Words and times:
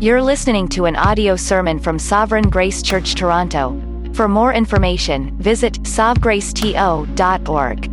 You're 0.00 0.22
listening 0.22 0.68
to 0.68 0.84
an 0.84 0.94
audio 0.94 1.34
sermon 1.34 1.80
from 1.80 1.98
Sovereign 1.98 2.50
Grace 2.50 2.82
Church 2.82 3.16
Toronto. 3.16 3.74
For 4.14 4.28
more 4.28 4.54
information, 4.54 5.36
visit 5.38 5.72
sovgraceto.org. 5.82 7.84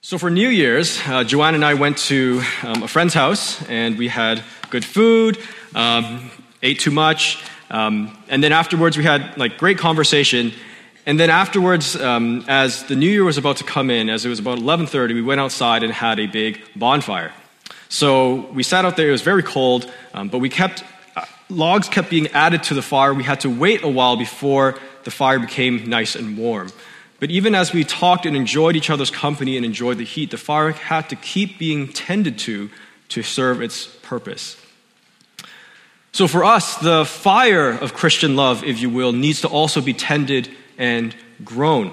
So 0.00 0.16
for 0.16 0.30
New 0.30 0.48
Year's, 0.48 0.98
uh, 1.06 1.24
Joanne 1.24 1.54
and 1.54 1.62
I 1.62 1.74
went 1.74 1.98
to 2.08 2.42
um, 2.62 2.84
a 2.84 2.88
friend's 2.88 3.12
house, 3.12 3.62
and 3.68 3.98
we 3.98 4.08
had 4.08 4.42
good 4.70 4.82
food, 4.82 5.36
um, 5.74 6.30
ate 6.62 6.80
too 6.80 6.90
much, 6.90 7.44
um, 7.68 8.16
and 8.30 8.42
then 8.42 8.52
afterwards 8.52 8.96
we 8.96 9.04
had 9.04 9.36
like 9.36 9.58
great 9.58 9.76
conversation. 9.76 10.54
And 11.08 11.18
then 11.18 11.30
afterwards, 11.30 11.96
um, 11.96 12.44
as 12.48 12.84
the 12.84 12.94
new 12.94 13.08
year 13.08 13.24
was 13.24 13.38
about 13.38 13.56
to 13.56 13.64
come 13.64 13.88
in, 13.88 14.10
as 14.10 14.26
it 14.26 14.28
was 14.28 14.38
about 14.38 14.58
11:30, 14.58 15.14
we 15.14 15.22
went 15.22 15.40
outside 15.40 15.82
and 15.82 15.90
had 15.90 16.20
a 16.20 16.26
big 16.26 16.60
bonfire. 16.76 17.32
So 17.88 18.46
we 18.52 18.62
sat 18.62 18.84
out 18.84 18.98
there. 18.98 19.08
It 19.08 19.12
was 19.12 19.22
very 19.22 19.42
cold, 19.42 19.90
um, 20.12 20.28
but 20.28 20.40
we 20.40 20.50
kept 20.50 20.84
uh, 21.16 21.24
logs 21.48 21.88
kept 21.88 22.10
being 22.10 22.28
added 22.34 22.62
to 22.64 22.74
the 22.74 22.82
fire. 22.82 23.14
We 23.14 23.24
had 23.24 23.40
to 23.40 23.48
wait 23.48 23.84
a 23.84 23.88
while 23.88 24.18
before 24.18 24.74
the 25.04 25.10
fire 25.10 25.38
became 25.38 25.88
nice 25.88 26.14
and 26.14 26.36
warm. 26.36 26.68
But 27.20 27.30
even 27.30 27.54
as 27.54 27.72
we 27.72 27.84
talked 27.84 28.26
and 28.26 28.36
enjoyed 28.36 28.76
each 28.76 28.90
other's 28.90 29.10
company 29.10 29.56
and 29.56 29.64
enjoyed 29.64 29.96
the 29.96 30.04
heat, 30.04 30.30
the 30.30 30.36
fire 30.36 30.72
had 30.72 31.08
to 31.08 31.16
keep 31.16 31.58
being 31.58 31.90
tended 31.90 32.38
to 32.40 32.68
to 33.08 33.22
serve 33.22 33.62
its 33.62 33.86
purpose. 34.02 34.58
So 36.12 36.28
for 36.28 36.44
us, 36.44 36.76
the 36.76 37.06
fire 37.06 37.70
of 37.70 37.94
Christian 37.94 38.36
love, 38.36 38.62
if 38.62 38.78
you 38.82 38.90
will, 38.90 39.12
needs 39.12 39.40
to 39.40 39.48
also 39.48 39.80
be 39.80 39.94
tended 39.94 40.50
and 40.78 41.14
grown. 41.44 41.92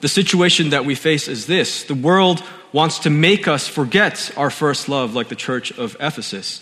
The 0.00 0.08
situation 0.08 0.70
that 0.70 0.84
we 0.84 0.94
face 0.94 1.28
is 1.28 1.46
this 1.46 1.84
the 1.84 1.94
world 1.94 2.42
wants 2.72 2.98
to 3.00 3.10
make 3.10 3.46
us 3.46 3.68
forget 3.68 4.32
our 4.36 4.50
first 4.50 4.88
love, 4.88 5.14
like 5.14 5.28
the 5.28 5.36
church 5.36 5.70
of 5.78 5.96
Ephesus. 6.00 6.60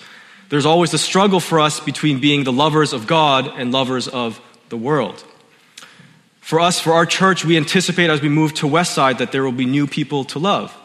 There's 0.51 0.67
always 0.67 0.93
a 0.93 0.99
struggle 0.99 1.41
for 1.41 1.59
us 1.59 1.81
between 1.81 2.21
being 2.21 2.45
the 2.45 2.53
lovers 2.53 2.93
of 2.93 3.07
God 3.07 3.47
and 3.57 3.73
lovers 3.73 4.07
of 4.07 4.39
the 4.69 4.77
world. 4.77 5.25
For 6.41 6.61
us, 6.61 6.79
for 6.79 6.93
our 6.93 7.07
church, 7.07 7.45
we 7.45 7.57
anticipate 7.57 8.11
as 8.11 8.21
we 8.21 8.29
move 8.29 8.53
to 8.55 8.67
Westside 8.67 9.19
that 9.19 9.33
there 9.33 9.43
will 9.43 9.53
be 9.53 9.65
new 9.65 9.87
people 9.87 10.25
to 10.25 10.39
love. 10.39 10.77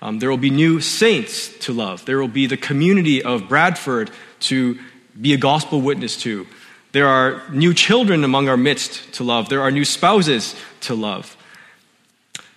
Um, 0.00 0.18
there 0.18 0.28
will 0.28 0.36
be 0.36 0.50
new 0.50 0.80
saints 0.80 1.56
to 1.58 1.72
love. 1.72 2.04
There 2.04 2.18
will 2.18 2.26
be 2.26 2.46
the 2.46 2.56
community 2.56 3.22
of 3.22 3.48
Bradford 3.48 4.10
to 4.40 4.80
be 5.20 5.32
a 5.32 5.36
gospel 5.36 5.80
witness 5.80 6.16
to. 6.22 6.46
There 6.92 7.08
are 7.08 7.42
new 7.50 7.72
children 7.72 8.22
among 8.22 8.48
our 8.48 8.56
midst 8.56 9.14
to 9.14 9.24
love. 9.24 9.48
There 9.48 9.62
are 9.62 9.70
new 9.70 9.84
spouses 9.84 10.54
to 10.82 10.94
love. 10.94 11.36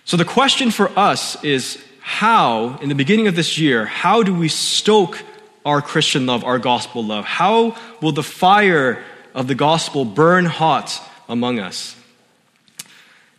So 0.04 0.16
the 0.16 0.24
question 0.24 0.70
for 0.70 0.96
us 0.96 1.42
is 1.42 1.82
how, 2.00 2.78
in 2.78 2.88
the 2.88 2.94
beginning 2.94 3.26
of 3.26 3.34
this 3.34 3.58
year, 3.58 3.86
how 3.86 4.22
do 4.22 4.34
we 4.34 4.48
stoke 4.48 5.22
our 5.64 5.82
Christian 5.82 6.26
love, 6.26 6.44
our 6.44 6.58
gospel 6.58 7.02
love? 7.02 7.24
How 7.24 7.76
will 8.00 8.12
the 8.12 8.22
fire 8.22 9.02
of 9.34 9.48
the 9.48 9.54
gospel 9.54 10.04
burn 10.04 10.44
hot 10.44 11.00
among 11.28 11.58
us? 11.58 11.96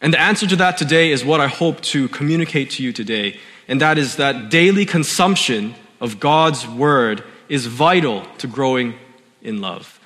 And 0.01 0.13
the 0.13 0.19
answer 0.19 0.45
to 0.47 0.55
that 0.57 0.77
today 0.77 1.11
is 1.11 1.23
what 1.23 1.39
I 1.39 1.47
hope 1.47 1.81
to 1.81 2.07
communicate 2.09 2.71
to 2.71 2.83
you 2.83 2.91
today, 2.91 3.39
and 3.67 3.81
that 3.81 3.97
is 3.97 4.17
that 4.17 4.49
daily 4.49 4.85
consumption 4.85 5.75
of 6.01 6.19
God's 6.19 6.67
word 6.67 7.23
is 7.49 7.65
vital 7.65 8.25
to 8.39 8.47
growing 8.47 8.95
in 9.41 9.61
love. 9.61 9.96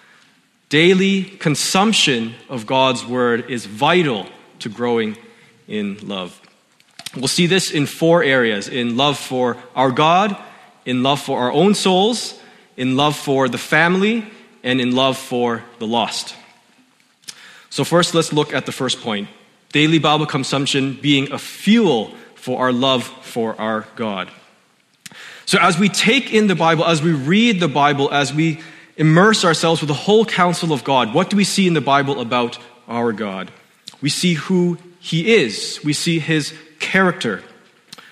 Daily 0.71 1.23
consumption 1.25 2.33
of 2.47 2.65
God's 2.65 3.05
word 3.05 3.51
is 3.51 3.65
vital 3.65 4.25
to 4.59 4.69
growing 4.69 5.17
in 5.67 5.97
love. 6.07 6.39
We'll 7.13 7.27
see 7.27 7.45
this 7.45 7.71
in 7.71 7.85
four 7.85 8.23
areas 8.23 8.69
in 8.69 8.95
love 8.95 9.19
for 9.19 9.57
our 9.75 9.91
God, 9.91 10.33
in 10.85 11.03
love 11.03 11.19
for 11.19 11.39
our 11.39 11.51
own 11.51 11.75
souls, 11.75 12.39
in 12.77 12.95
love 12.95 13.17
for 13.17 13.49
the 13.49 13.57
family, 13.57 14.25
and 14.63 14.79
in 14.79 14.95
love 14.95 15.17
for 15.17 15.61
the 15.79 15.85
lost. 15.85 16.35
So, 17.69 17.83
first, 17.83 18.15
let's 18.15 18.31
look 18.31 18.53
at 18.53 18.65
the 18.65 18.71
first 18.71 19.01
point 19.01 19.27
daily 19.73 19.99
Bible 19.99 20.25
consumption 20.25 20.97
being 21.01 21.33
a 21.33 21.37
fuel 21.37 22.15
for 22.35 22.59
our 22.59 22.71
love 22.71 23.03
for 23.03 23.59
our 23.59 23.87
God. 23.97 24.29
So, 25.45 25.57
as 25.59 25.77
we 25.77 25.89
take 25.89 26.33
in 26.33 26.47
the 26.47 26.55
Bible, 26.55 26.85
as 26.85 27.01
we 27.01 27.11
read 27.11 27.59
the 27.59 27.67
Bible, 27.67 28.09
as 28.09 28.33
we 28.33 28.61
immerse 29.01 29.43
ourselves 29.43 29.81
with 29.81 29.87
the 29.87 29.95
whole 29.95 30.23
counsel 30.23 30.71
of 30.71 30.83
God, 30.83 31.11
what 31.11 31.31
do 31.31 31.35
we 31.35 31.43
see 31.43 31.65
in 31.65 31.73
the 31.73 31.81
Bible 31.81 32.21
about 32.21 32.59
our 32.87 33.11
God? 33.11 33.51
We 33.99 34.09
see 34.09 34.35
who 34.35 34.77
He 34.99 35.33
is, 35.33 35.81
we 35.83 35.93
see 35.93 36.19
His 36.19 36.53
character. 36.79 37.43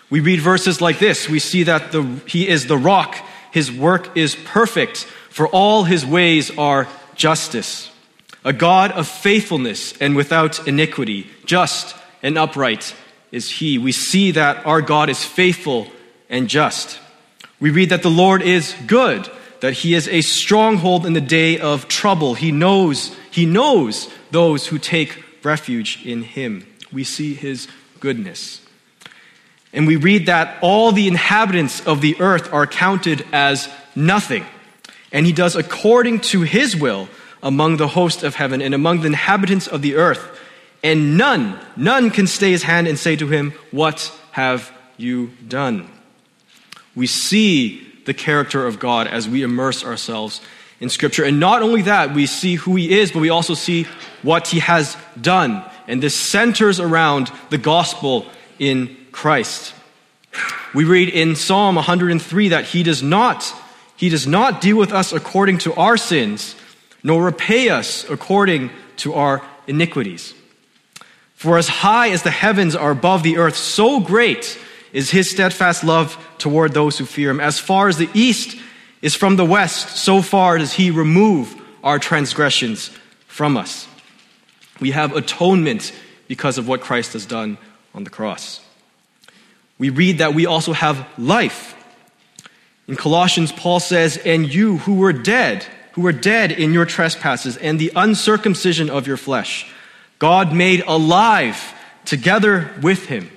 We 0.10 0.20
read 0.20 0.42
verses 0.42 0.82
like 0.82 0.98
this 0.98 1.30
we 1.30 1.38
see 1.38 1.64
that 1.64 1.92
the, 1.92 2.02
He 2.26 2.48
is 2.48 2.66
the 2.66 2.78
rock, 2.78 3.16
His 3.52 3.72
work 3.72 4.18
is 4.18 4.36
perfect, 4.36 5.04
for 5.30 5.48
all 5.48 5.84
His 5.84 6.04
ways 6.04 6.50
are 6.58 6.88
justice. 7.14 7.92
A 8.44 8.52
God 8.52 8.92
of 8.94 9.08
faithfulness 9.08 9.94
and 10.02 10.16
without 10.16 10.68
iniquity, 10.68 11.30
just 11.46 11.96
and 12.24 12.36
upright 12.36 12.96
is 13.32 13.52
He. 13.52 13.78
We 13.78 13.92
see 13.92 14.32
that 14.32 14.66
our 14.66 14.82
God 14.82 15.10
is 15.10 15.24
faithful 15.24 15.86
and 16.30 16.50
just. 16.50 16.98
We 17.60 17.70
read 17.70 17.90
that 17.90 18.02
the 18.02 18.10
Lord 18.10 18.42
is 18.42 18.74
good 18.88 19.30
that 19.62 19.74
he 19.74 19.94
is 19.94 20.08
a 20.08 20.22
stronghold 20.22 21.06
in 21.06 21.14
the 21.14 21.22
day 21.22 21.60
of 21.60 21.88
trouble. 21.88 22.34
He 22.34 22.52
knows, 22.52 23.16
he 23.32 23.46
knows 23.46 24.12
those 24.32 24.68
who 24.68 24.78
take 24.78 25.24
refuge 25.44 26.06
in 26.06 26.24
him. 26.24 26.66
We 26.92 27.04
see 27.04 27.34
his 27.34 27.68
goodness. 28.00 28.62
And 29.74 29.86
we 29.86 29.98
read 29.98 30.26
that 30.26 30.58
all 30.62 30.92
the 30.92 31.08
inhabitants 31.08 31.86
of 31.86 32.02
the 32.02 32.20
earth 32.20 32.52
are 32.52 32.66
counted 32.66 33.26
as 33.32 33.70
nothing. 33.96 34.46
And 35.12 35.26
he 35.26 35.32
does 35.32 35.56
according 35.56 36.22
to 36.22 36.42
his 36.42 36.76
will 36.76 37.10
among 37.44 37.78
the 37.78 37.88
host 37.88 38.24
of 38.24 38.36
heaven 38.36 38.62
and 38.62 38.74
among 38.74 39.02
the 39.02 39.08
inhabitants 39.08 39.68
of 39.68 39.82
the 39.82 39.96
earth. 39.96 40.38
And 40.84 41.18
none, 41.18 41.60
none 41.76 42.10
can 42.10 42.26
stay 42.26 42.52
his 42.52 42.64
hand 42.64 42.88
and 42.88 42.98
say 42.98 43.16
to 43.18 43.28
him, 43.28 43.54
What 43.72 44.12
have 44.32 44.72
you 44.98 45.32
done? 45.48 45.90
We 46.96 47.08
see 47.08 47.89
the 48.10 48.14
character 48.16 48.66
of 48.66 48.80
God 48.80 49.06
as 49.06 49.30
we 49.30 49.44
immerse 49.44 49.86
ourselves 49.86 50.42
in 50.80 50.90
Scripture. 50.90 51.24
And 51.24 51.40
not 51.40 51.62
only 51.62 51.84
that, 51.84 52.12
we 52.12 52.26
see 52.26 52.56
who 52.56 52.76
He 52.76 53.00
is, 53.00 53.12
but 53.12 53.20
we 53.20 53.30
also 53.30 53.54
see 53.54 53.86
what 54.24 54.48
He 54.48 54.58
has 54.58 54.98
done. 55.22 55.64
And 55.88 56.02
this 56.02 56.16
centers 56.16 56.80
around 56.80 57.32
the 57.52 57.60
gospel 57.60 58.26
in 58.58 58.98
Christ. 59.12 59.76
We 60.74 60.86
read 60.86 61.10
in 61.10 61.36
Psalm 61.36 61.76
103 61.76 62.50
that 62.50 62.66
He 62.66 62.82
does 62.82 63.04
not, 63.04 63.54
He 63.96 64.10
does 64.10 64.26
not 64.26 64.60
deal 64.60 64.78
with 64.78 64.92
us 64.92 65.14
according 65.14 65.60
to 65.60 65.76
our 65.76 65.96
sins, 65.96 66.56
nor 67.04 67.24
repay 67.24 67.70
us 67.70 68.10
according 68.10 68.72
to 68.98 69.14
our 69.14 69.44
iniquities. 69.68 70.34
For 71.36 71.60
as 71.60 71.68
high 71.68 72.10
as 72.10 72.24
the 72.24 72.32
heavens 72.32 72.76
are 72.76 72.90
above 72.90 73.22
the 73.22 73.38
earth, 73.38 73.56
so 73.56 74.00
great 74.00 74.58
is 74.94 75.12
his 75.12 75.30
steadfast 75.30 75.84
love 75.84 76.18
toward 76.38 76.74
those 76.74 76.98
who 76.98 77.06
fear 77.06 77.30
him. 77.30 77.40
As 77.40 77.60
far 77.60 77.88
as 77.88 77.98
the 77.98 78.10
east 78.14 78.58
is 79.02 79.16
from 79.16 79.36
the 79.36 79.46
west, 79.46 79.98
so 79.98 80.22
far 80.22 80.58
does 80.58 80.74
he 80.74 80.92
remove 80.92 81.56
our 81.84 82.00
transgressions 82.00 82.92
from 83.28 83.58
us. 83.58 83.88
We 84.80 84.92
have 84.92 85.16
atonement 85.16 85.94
because 86.28 86.58
of 86.58 86.68
what 86.68 86.82
Christ 86.82 87.14
has 87.14 87.26
done 87.26 87.58
on 87.94 88.04
the 88.04 88.10
cross. 88.10 88.62
We 89.78 89.90
read 89.90 90.18
that 90.18 90.34
we 90.34 90.46
also 90.46 90.74
have 90.74 91.08
life. 91.18 91.76
In 92.88 92.96
Colossians, 92.96 93.52
Paul 93.52 93.80
says, 93.80 94.18
And 94.18 94.52
you 94.54 94.78
who 94.80 94.96
were 94.96 95.14
dead, 95.14 95.64
who 95.94 96.02
were 96.02 96.12
dead 96.12 96.52
in 96.52 96.74
your 96.74 96.86
trespasses 96.86 97.56
and 97.58 97.80
the 97.80 97.92
uncircumcision 97.96 98.90
of 98.90 99.08
your 99.08 99.18
flesh, 99.18 99.72
God 100.18 100.54
made 100.54 100.84
alive 100.86 101.74
together 102.04 102.72
with 102.82 103.06
him 103.06 103.32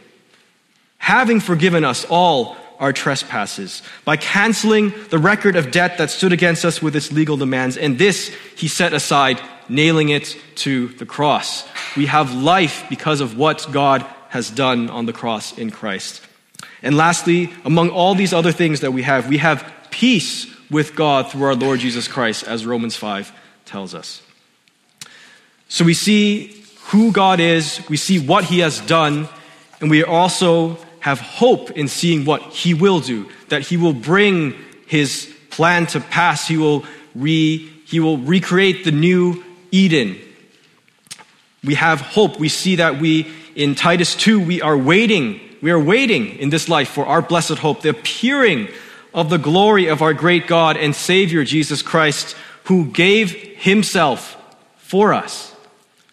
having 1.03 1.41
forgiven 1.41 1.85
us 1.85 2.07
all 2.09 2.57
our 2.79 2.93
trespasses, 2.93 3.83
by 4.05 4.17
canceling 4.17 4.93
the 5.11 5.19
record 5.19 5.57
of 5.57 5.73
debt 5.73 5.99
that 5.99 6.11
stood 6.11 6.33
against 6.33 6.65
us 6.65 6.81
with 6.81 6.95
its 6.95 7.11
legal 7.11 7.37
demands. 7.37 7.77
And 7.77 7.99
this 7.99 8.29
he 8.57 8.69
set 8.69 8.93
aside, 8.93 9.41
nailing 9.69 10.11
it 10.11 10.37
to 10.57 10.89
the 10.89 11.05
cross. 11.05 11.67
We 11.97 12.07
have 12.07 12.33
life 12.33 12.85
because 12.89 13.21
of 13.21 13.37
what 13.37 13.67
God 13.73 14.07
has 14.29 14.49
done 14.49 14.91
on 14.91 15.07
the 15.07 15.13
cross 15.13 15.59
in 15.59 15.73
Christ. 15.73 16.23
And 16.83 16.97
lastly, 16.97 17.53
among 17.65 17.91
all 17.91 18.15
these 18.15 18.33
other 18.33 18.53
things 18.53 18.81
that 18.81 18.93
we 18.93 19.03
have, 19.03 19.29
we 19.29 19.39
have 19.39 19.71
peace 19.91 20.47
with 20.71 20.95
God 20.95 21.31
through 21.31 21.45
our 21.45 21.57
Lord 21.57 21.81
Jesus 21.81 22.07
Christ, 22.07 22.45
as 22.45 22.65
Romans 22.65 22.95
5 22.95 23.33
tells 23.65 23.93
us. 23.93 24.23
So 25.69 25.85
we 25.85 25.95
see 25.95 26.65
who 26.87 27.11
God 27.11 27.41
is, 27.41 27.81
we 27.89 27.97
see 27.97 28.25
what 28.25 28.45
he 28.45 28.61
has 28.61 28.81
done, 28.81 29.29
and 29.81 29.91
we 29.91 30.05
are 30.05 30.09
also 30.09 30.79
have 31.03 31.19
hope 31.19 31.73
in 31.73 31.89
seeing 31.89 32.25
what 32.25 32.41
he 32.43 32.75
will 32.75 33.01
do, 33.01 33.29
that 33.49 33.63
he 33.63 33.77
will 33.77 33.93
bring 33.93 34.55
his 34.87 35.29
plan 35.51 35.85
to 35.85 35.99
pass. 35.99 36.47
He 36.47 36.57
will, 36.57 36.85
re, 37.17 37.59
he 37.87 37.99
will 37.99 38.19
recreate 38.19 38.85
the 38.85 38.93
new 38.93 39.43
Eden. 39.73 40.17
We 41.65 41.75
have 41.75 42.01
hope. 42.01 42.39
We 42.39 42.49
see 42.49 42.77
that 42.77 43.01
we, 43.01 43.27
in 43.57 43.75
Titus 43.75 44.15
2, 44.15 44.39
we 44.39 44.63
are 44.63 44.79
waiting. 44.79 45.41
We 45.61 45.73
are 45.73 45.79
waiting 45.79 46.39
in 46.39 46.51
this 46.51 46.69
life 46.69 46.91
for 46.91 47.05
our 47.05 47.21
blessed 47.21 47.59
hope, 47.59 47.83
the 47.83 47.89
appearing 47.89 48.69
of 49.13 49.29
the 49.29 49.39
glory 49.39 49.89
of 49.89 50.03
our 50.03 50.15
great 50.15 50.47
God 50.47 50.77
and 50.77 50.95
Savior, 50.95 51.43
Jesus 51.43 51.83
Christ, 51.83 52.37
who 52.65 52.87
gave 52.87 53.33
himself 53.33 54.37
for 54.77 55.13
us 55.13 55.52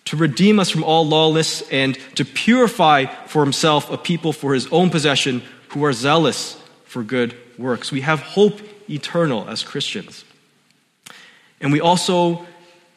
to 0.10 0.18
redeem 0.18 0.60
us 0.60 0.72
from 0.72 0.84
all 0.84 1.08
lawlessness 1.08 1.70
and 1.70 1.96
to 2.16 2.26
purify 2.26 3.06
for 3.28 3.44
himself 3.44 3.92
a 3.92 3.98
people 3.98 4.34
for 4.34 4.56
his 4.56 4.66
own 4.72 4.90
possession 4.90 5.44
who 5.68 5.86
are 5.86 5.94
zealous 5.94 6.60
for 6.86 7.04
good 7.04 7.38
works. 7.60 7.92
We 7.92 8.02
have 8.02 8.20
hope 8.20 8.60
eternal 8.90 9.48
as 9.48 9.62
Christians. 9.62 10.26
And 11.62 11.72
we 11.72 11.80
also 11.80 12.44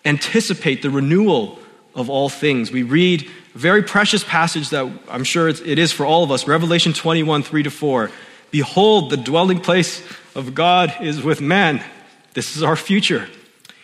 anticipate 0.06 0.81
the 0.81 0.88
renewal 0.88 1.59
of 1.94 2.09
all 2.09 2.31
things. 2.31 2.73
We 2.73 2.82
read 2.82 3.29
a 3.55 3.58
very 3.58 3.82
precious 3.82 4.25
passage 4.25 4.70
that 4.70 4.91
I'm 5.11 5.25
sure 5.25 5.50
it 5.50 5.79
is 5.79 5.93
for 5.93 6.06
all 6.06 6.25
of 6.25 6.31
us 6.31 6.49
Revelation 6.49 6.94
21 6.94 7.43
3 7.43 7.62
to 7.65 7.70
4. 7.70 8.11
Behold, 8.50 9.11
the 9.11 9.19
dwelling 9.19 9.61
place 9.61 10.03
of 10.35 10.55
God 10.55 10.94
is 11.03 11.23
with 11.23 11.43
man. 11.43 11.85
This 12.32 12.56
is 12.56 12.62
our 12.62 12.76
future. 12.76 13.29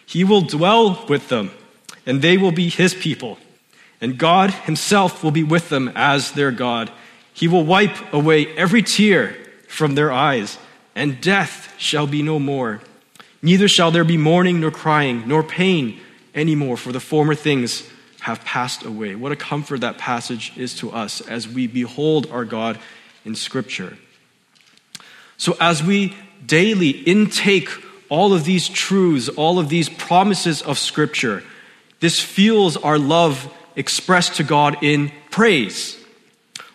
He 0.07 0.25
will 0.25 0.41
dwell 0.41 1.05
with 1.11 1.29
them, 1.29 1.51
and 2.09 2.23
they 2.23 2.39
will 2.39 2.53
be 2.53 2.71
his 2.71 2.95
people. 2.95 3.39
And 4.01 4.17
God 4.17 4.51
himself 4.51 5.23
will 5.23 5.31
be 5.31 5.45
with 5.45 5.69
them 5.69 5.93
as 5.95 6.33
their 6.33 6.51
God. 6.51 6.91
He 7.35 7.47
will 7.47 7.65
wipe 7.65 8.13
away 8.15 8.47
every 8.57 8.83
tear 8.83 9.37
from 9.69 9.95
their 9.95 10.11
eyes, 10.11 10.57
and 10.95 11.21
death 11.21 11.75
shall 11.77 12.07
be 12.07 12.23
no 12.23 12.39
more. 12.39 12.81
Neither 13.43 13.69
shall 13.69 13.91
there 13.91 14.05
be 14.05 14.17
mourning, 14.17 14.59
nor 14.61 14.71
crying, 14.71 15.29
nor 15.29 15.43
pain 15.43 16.01
anymore, 16.35 16.79
for 16.79 16.93
the 16.93 17.01
former 17.01 17.35
things 17.35 17.89
have 18.21 18.43
passed 18.43 18.85
away. 18.85 19.15
What 19.15 19.31
a 19.31 19.37
comfort 19.37 19.83
that 19.83 19.99
passage 19.99 20.53
is 20.57 20.75
to 20.77 20.91
us 20.91 21.21
as 21.21 21.47
we 21.47 21.67
behold 21.67 22.27
our 22.31 22.45
God 22.45 22.79
in 23.27 23.35
Scripture. 23.35 23.99
So, 25.37 25.57
as 25.61 25.83
we 25.83 26.17
daily 26.45 26.91
intake 26.91 27.69
all 28.09 28.33
of 28.33 28.45
these 28.45 28.67
truths, 28.69 29.29
all 29.29 29.59
of 29.59 29.69
these 29.69 29.89
promises 29.91 30.63
of 30.63 30.79
Scripture, 30.79 31.45
this 32.01 32.21
fuels 32.21 32.77
our 32.77 32.99
love 32.99 33.53
expressed 33.77 34.35
to 34.37 34.45
God 34.45 34.83
in 34.83 35.13
praise. 35.31 35.97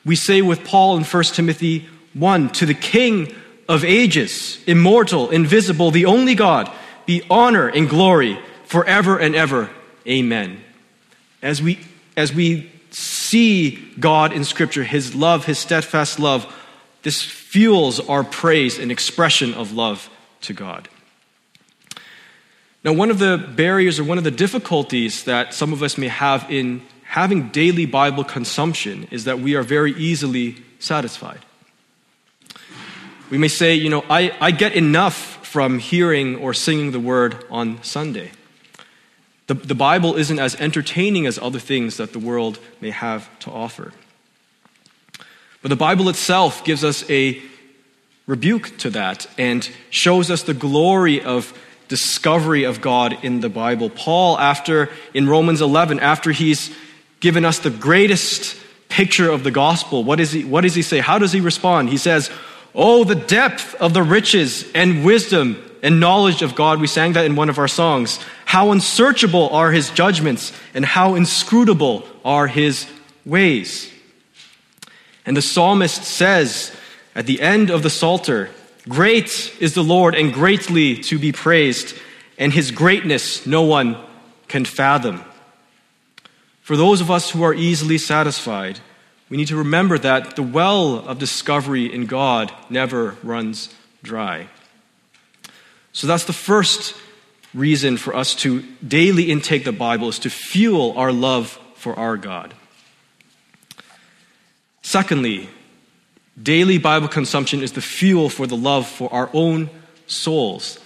We 0.06 0.16
say 0.16 0.42
with 0.42 0.64
Paul 0.64 0.98
in 0.98 1.04
1 1.04 1.24
Timothy 1.26 1.88
1 2.14 2.50
To 2.50 2.66
the 2.66 2.74
King 2.74 3.34
of 3.68 3.86
ages, 3.86 4.60
immortal, 4.68 5.30
invisible, 5.30 5.92
the 5.92 6.06
only 6.06 6.36
God, 6.36 6.70
be 7.06 7.24
honor 7.30 7.68
and 7.68 7.90
glory 7.90 8.38
forever 8.66 9.18
and 9.18 9.36
ever. 9.36 9.70
Amen. 10.08 10.62
As 11.42 11.62
we, 11.62 11.80
as 12.18 12.34
we 12.34 12.72
see 12.92 13.76
God 14.00 14.34
in 14.34 14.44
Scripture, 14.44 14.84
His 14.84 15.16
love, 15.16 15.46
His 15.46 15.60
steadfast 15.60 16.20
love, 16.20 16.54
this 17.04 17.22
fuels 17.22 18.00
our 18.00 18.24
praise 18.24 18.80
and 18.80 18.92
expression 18.92 19.54
of 19.54 19.74
love 19.74 20.10
to 20.42 20.54
God. 20.54 20.90
Now, 22.84 22.92
one 22.92 23.10
of 23.10 23.20
the 23.20 23.38
barriers 23.38 24.00
or 24.00 24.04
one 24.04 24.18
of 24.18 24.26
the 24.26 24.32
difficulties 24.32 25.24
that 25.24 25.54
some 25.54 25.72
of 25.72 25.82
us 25.82 25.98
may 25.98 26.10
have 26.10 26.50
in 26.52 26.82
having 27.04 27.50
daily 27.50 27.86
Bible 27.86 28.24
consumption 28.24 29.08
is 29.10 29.24
that 29.24 29.40
we 29.40 29.56
are 29.56 29.64
very 29.64 29.94
easily 29.94 30.58
satisfied. 30.80 31.40
We 33.30 33.38
may 33.38 33.48
say, 33.48 33.76
you 33.76 33.90
know, 33.90 34.04
I, 34.10 34.36
I 34.42 34.52
get 34.52 34.74
enough 34.74 35.46
from 35.46 35.80
hearing 35.80 36.36
or 36.36 36.54
singing 36.54 36.92
the 36.92 37.00
word 37.00 37.46
on 37.50 37.82
Sunday. 37.84 38.32
The, 39.48 39.54
the 39.54 39.76
Bible 39.76 40.16
isn't 40.16 40.40
as 40.40 40.56
entertaining 40.56 41.26
as 41.26 41.38
other 41.40 41.60
things 41.60 41.98
that 41.98 42.12
the 42.12 42.20
world 42.20 42.60
may 42.82 42.90
have 42.90 43.30
to 43.40 43.52
offer. 43.52 43.94
But 45.62 45.70
the 45.70 45.76
Bible 45.76 46.10
itself 46.10 46.66
gives 46.66 46.84
us 46.84 47.10
a 47.10 47.42
rebuke 48.28 48.78
to 48.80 48.90
that 48.90 49.28
and 49.38 49.70
shows 49.90 50.30
us 50.30 50.44
the 50.44 50.54
glory 50.54 51.22
of 51.22 51.54
discovery 51.88 52.64
of 52.64 52.82
God 52.82 53.24
in 53.24 53.40
the 53.40 53.50
Bible. 53.50 53.90
Paul, 53.90 54.38
after 54.38 54.90
in 55.14 55.28
Romans 55.28 55.62
11, 55.62 56.00
after 56.00 56.32
he's 56.32 56.76
given 57.20 57.46
us 57.46 57.60
the 57.60 57.70
greatest 57.70 58.58
picture 58.90 59.30
of 59.30 59.44
the 59.44 59.52
gospel, 59.52 60.04
what, 60.04 60.20
is 60.20 60.32
he, 60.32 60.44
what 60.44 60.62
does 60.62 60.76
he 60.76 60.82
say? 60.82 61.00
How 61.00 61.20
does 61.20 61.32
he 61.32 61.42
respond? 61.42 61.90
He 61.90 61.98
says, 61.98 62.30
Oh, 62.76 63.04
the 63.04 63.16
depth 63.16 63.76
of 63.76 63.94
the 63.94 64.02
riches 64.02 64.72
and 64.74 65.06
wisdom 65.06 65.64
and 65.84 66.00
knowledge 66.00 66.42
of 66.42 66.56
God. 66.56 66.80
We 66.80 66.88
sang 66.88 67.14
that 67.14 67.26
in 67.26 67.36
one 67.36 67.50
of 67.50 67.60
our 67.60 67.68
songs. 67.68 68.20
How 68.46 68.72
unsearchable 68.72 69.50
are 69.50 69.72
his 69.72 69.92
judgments 69.92 70.54
and 70.74 70.84
how 70.84 71.16
inscrutable 71.16 72.08
are 72.26 72.48
his 72.48 72.88
ways. 73.26 73.92
And 75.26 75.38
the 75.38 75.42
psalmist 75.42 76.04
says 76.04 76.76
at 77.16 77.28
the 77.28 77.42
end 77.42 77.70
of 77.70 77.84
the 77.84 77.90
Psalter, 77.90 78.50
Great 78.90 79.56
is 79.62 79.74
the 79.74 79.84
Lord 79.84 80.14
and 80.14 80.34
greatly 80.34 80.98
to 81.04 81.18
be 81.18 81.32
praised, 81.32 81.96
and 82.38 82.52
his 82.52 82.72
greatness 82.72 83.46
no 83.46 83.62
one 83.62 83.98
can 84.48 84.66
fathom. 84.66 85.24
For 86.62 86.76
those 86.76 87.00
of 87.00 87.10
us 87.10 87.30
who 87.30 87.44
are 87.44 87.54
easily 87.54 87.98
satisfied, 87.98 88.80
we 89.30 89.38
need 89.38 89.48
to 89.48 89.58
remember 89.58 89.98
that 89.98 90.36
the 90.36 90.44
well 90.44 91.00
of 91.08 91.18
discovery 91.18 91.92
in 91.94 92.06
God 92.06 92.52
never 92.70 93.18
runs 93.24 93.74
dry. 94.04 94.48
So 95.94 96.08
that's 96.08 96.26
the 96.26 96.34
first 96.34 96.96
reason 97.54 97.98
for 97.98 98.16
us 98.16 98.36
to 98.36 98.64
daily 98.86 99.32
intake 99.32 99.64
the 99.64 99.72
Bible 99.72 100.10
is 100.10 100.20
to 100.20 100.30
fuel 100.30 100.94
our 100.98 101.12
love 101.12 101.60
for 101.76 101.98
our 101.98 102.18
God. 102.18 102.54
Secondly, 104.82 105.50
daily 106.42 106.78
Bible 106.78 107.08
consumption 107.08 107.62
is 107.62 107.74
the 107.74 107.82
fuel 107.82 108.30
for 108.30 108.48
the 108.48 108.58
love 108.58 108.88
for 108.88 109.12
our 109.14 109.30
own 109.34 109.70
souls. 110.08 110.80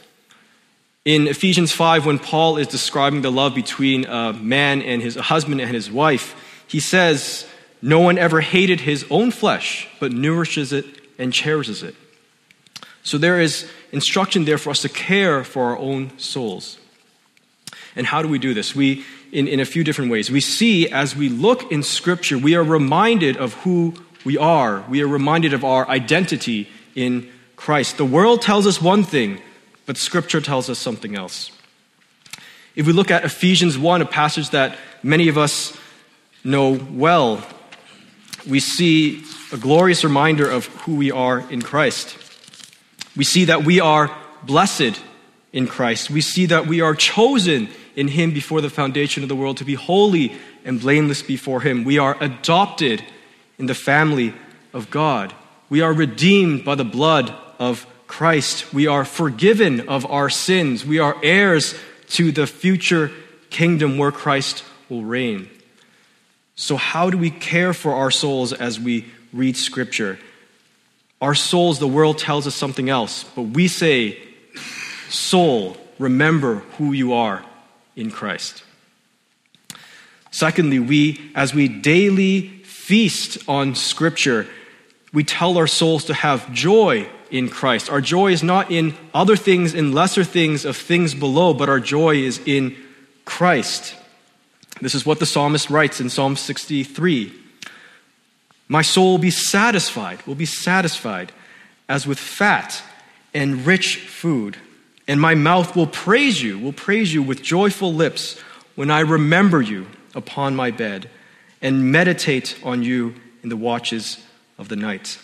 In 1.05 1.27
Ephesians 1.27 1.71
5, 1.71 2.05
when 2.05 2.19
Paul 2.19 2.57
is 2.57 2.67
describing 2.67 3.21
the 3.21 3.31
love 3.31 3.55
between 3.55 4.05
a 4.05 4.33
man 4.33 4.81
and 4.81 5.01
his 5.01 5.15
husband 5.15 5.61
and 5.61 5.73
his 5.73 5.89
wife, 5.89 6.35
he 6.67 6.81
says, 6.81 7.47
no 7.81 7.99
one 7.99 8.17
ever 8.17 8.41
hated 8.41 8.81
his 8.81 9.05
own 9.09 9.31
flesh, 9.31 9.87
but 9.99 10.11
nourishes 10.11 10.73
it 10.73 10.85
and 11.17 11.31
cherishes 11.31 11.83
it. 11.83 11.95
So 13.03 13.17
there 13.17 13.39
is 13.39 13.69
instruction 13.91 14.43
there 14.43 14.57
for 14.57 14.71
us 14.71 14.81
to 14.81 14.89
care 14.89 15.43
for 15.43 15.67
our 15.67 15.77
own 15.77 16.17
souls. 16.19 16.77
And 17.95 18.05
how 18.05 18.21
do 18.21 18.27
we 18.27 18.37
do 18.37 18.53
this? 18.53 18.75
We, 18.75 19.05
in, 19.31 19.47
in 19.47 19.59
a 19.59 19.65
few 19.65 19.83
different 19.83 20.11
ways. 20.11 20.29
We 20.29 20.41
see 20.41 20.89
as 20.89 21.15
we 21.15 21.29
look 21.29 21.71
in 21.71 21.83
Scripture, 21.83 22.37
we 22.37 22.55
are 22.55 22.63
reminded 22.63 23.37
of 23.37 23.53
who 23.55 23.93
we 24.27 24.37
are. 24.37 24.83
We 24.89 25.01
are 25.01 25.07
reminded 25.07 25.53
of 25.53 25.63
our 25.63 25.87
identity 25.87 26.69
in 26.95 27.31
Christ. 27.55 27.95
The 27.95 28.03
world 28.03 28.41
tells 28.41 28.67
us 28.67 28.81
one 28.81 29.05
thing, 29.05 29.39
but 29.85 29.95
Scripture 29.95 30.41
tells 30.41 30.69
us 30.69 30.77
something 30.77 31.15
else. 31.15 31.49
If 32.75 32.85
we 32.85 32.91
look 32.91 33.09
at 33.09 33.23
Ephesians 33.23 33.77
1, 33.77 34.01
a 34.01 34.05
passage 34.05 34.49
that 34.49 34.77
many 35.01 35.29
of 35.29 35.37
us 35.37 35.77
know 36.43 36.77
well, 36.91 37.41
we 38.45 38.59
see 38.59 39.23
a 39.53 39.57
glorious 39.57 40.03
reminder 40.03 40.49
of 40.49 40.65
who 40.83 40.97
we 40.97 41.09
are 41.09 41.49
in 41.49 41.61
Christ. 41.61 42.17
We 43.15 43.23
see 43.23 43.45
that 43.45 43.63
we 43.63 43.79
are 43.79 44.13
blessed 44.43 45.01
in 45.53 45.67
Christ. 45.67 46.09
We 46.09 46.19
see 46.19 46.47
that 46.47 46.67
we 46.67 46.81
are 46.81 46.95
chosen 46.95 47.69
in 47.95 48.09
Him 48.09 48.33
before 48.33 48.59
the 48.59 48.69
foundation 48.69 49.23
of 49.23 49.29
the 49.29 49.37
world 49.37 49.55
to 49.57 49.63
be 49.63 49.75
holy 49.75 50.33
and 50.65 50.81
blameless 50.81 51.21
before 51.21 51.61
Him. 51.61 51.85
We 51.85 51.97
are 51.97 52.17
adopted 52.19 53.05
in 53.57 53.65
the 53.65 53.75
family 53.75 54.33
of 54.73 54.89
God. 54.89 55.33
We 55.69 55.81
are 55.81 55.93
redeemed 55.93 56.63
by 56.63 56.75
the 56.75 56.85
blood 56.85 57.33
of 57.59 57.85
Christ. 58.07 58.73
We 58.73 58.87
are 58.87 59.03
forgiven 59.03 59.87
of 59.89 60.05
our 60.05 60.29
sins. 60.29 60.85
We 60.85 60.99
are 60.99 61.15
heirs 61.23 61.75
to 62.09 62.31
the 62.31 62.47
future 62.47 63.11
kingdom 63.49 63.97
where 63.97 64.11
Christ 64.11 64.63
will 64.89 65.03
reign. 65.03 65.49
So, 66.55 66.77
how 66.77 67.09
do 67.09 67.17
we 67.17 67.29
care 67.29 67.73
for 67.73 67.93
our 67.93 68.11
souls 68.11 68.53
as 68.53 68.79
we 68.79 69.05
read 69.33 69.57
Scripture? 69.57 70.17
Our 71.21 71.35
souls, 71.35 71.79
the 71.79 71.87
world 71.87 72.17
tells 72.17 72.47
us 72.47 72.55
something 72.55 72.89
else, 72.89 73.23
but 73.35 73.43
we 73.43 73.67
say, 73.67 74.17
Soul, 75.09 75.77
remember 75.99 76.55
who 76.77 76.93
you 76.93 77.13
are 77.13 77.45
in 77.95 78.11
Christ. 78.11 78.63
Secondly, 80.31 80.79
we, 80.79 81.31
as 81.33 81.53
we 81.53 81.67
daily 81.67 82.56
feast 82.87 83.37
on 83.49 83.75
Scripture, 83.75 84.47
we 85.11 85.21
tell 85.21 85.57
our 85.57 85.67
souls 85.67 86.05
to 86.05 86.13
have 86.13 86.49
joy 86.53 87.05
in 87.29 87.49
Christ. 87.49 87.89
Our 87.89 87.99
joy 87.99 88.31
is 88.31 88.43
not 88.43 88.71
in 88.71 88.95
other 89.13 89.35
things, 89.35 89.73
in 89.73 89.91
lesser 89.91 90.23
things 90.23 90.63
of 90.63 90.77
things 90.77 91.13
below, 91.13 91.53
but 91.53 91.67
our 91.67 91.81
joy 91.81 92.15
is 92.15 92.39
in 92.45 92.77
Christ. 93.25 93.93
This 94.79 94.95
is 94.95 95.05
what 95.05 95.19
the 95.19 95.25
psalmist 95.25 95.69
writes 95.69 95.99
in 95.99 96.09
Psalm 96.09 96.37
63 96.37 97.33
My 98.69 98.83
soul 98.83 99.11
will 99.11 99.17
be 99.17 99.31
satisfied, 99.31 100.25
will 100.25 100.35
be 100.35 100.45
satisfied 100.45 101.33
as 101.89 102.07
with 102.07 102.17
fat 102.17 102.81
and 103.33 103.65
rich 103.65 103.97
food, 103.97 104.55
and 105.09 105.19
my 105.19 105.35
mouth 105.35 105.75
will 105.75 105.87
praise 105.87 106.41
you, 106.41 106.57
will 106.57 106.71
praise 106.71 107.13
you 107.13 107.21
with 107.21 107.43
joyful 107.43 107.93
lips 107.93 108.39
when 108.75 108.89
I 108.89 109.01
remember 109.01 109.61
you 109.61 109.87
upon 110.15 110.55
my 110.55 110.71
bed 110.71 111.09
and 111.61 111.91
meditate 111.91 112.57
on 112.63 112.83
you 112.83 113.15
in 113.43 113.49
the 113.49 113.57
watches 113.57 114.23
of 114.57 114.69
the 114.69 114.75
night. 114.75 115.19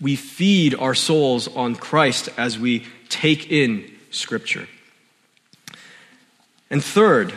We 0.00 0.16
feed 0.16 0.74
our 0.74 0.94
souls 0.94 1.48
on 1.48 1.76
Christ 1.76 2.28
as 2.36 2.58
we 2.58 2.86
take 3.08 3.50
in 3.50 3.90
Scripture. 4.10 4.68
And 6.70 6.82
third, 6.82 7.32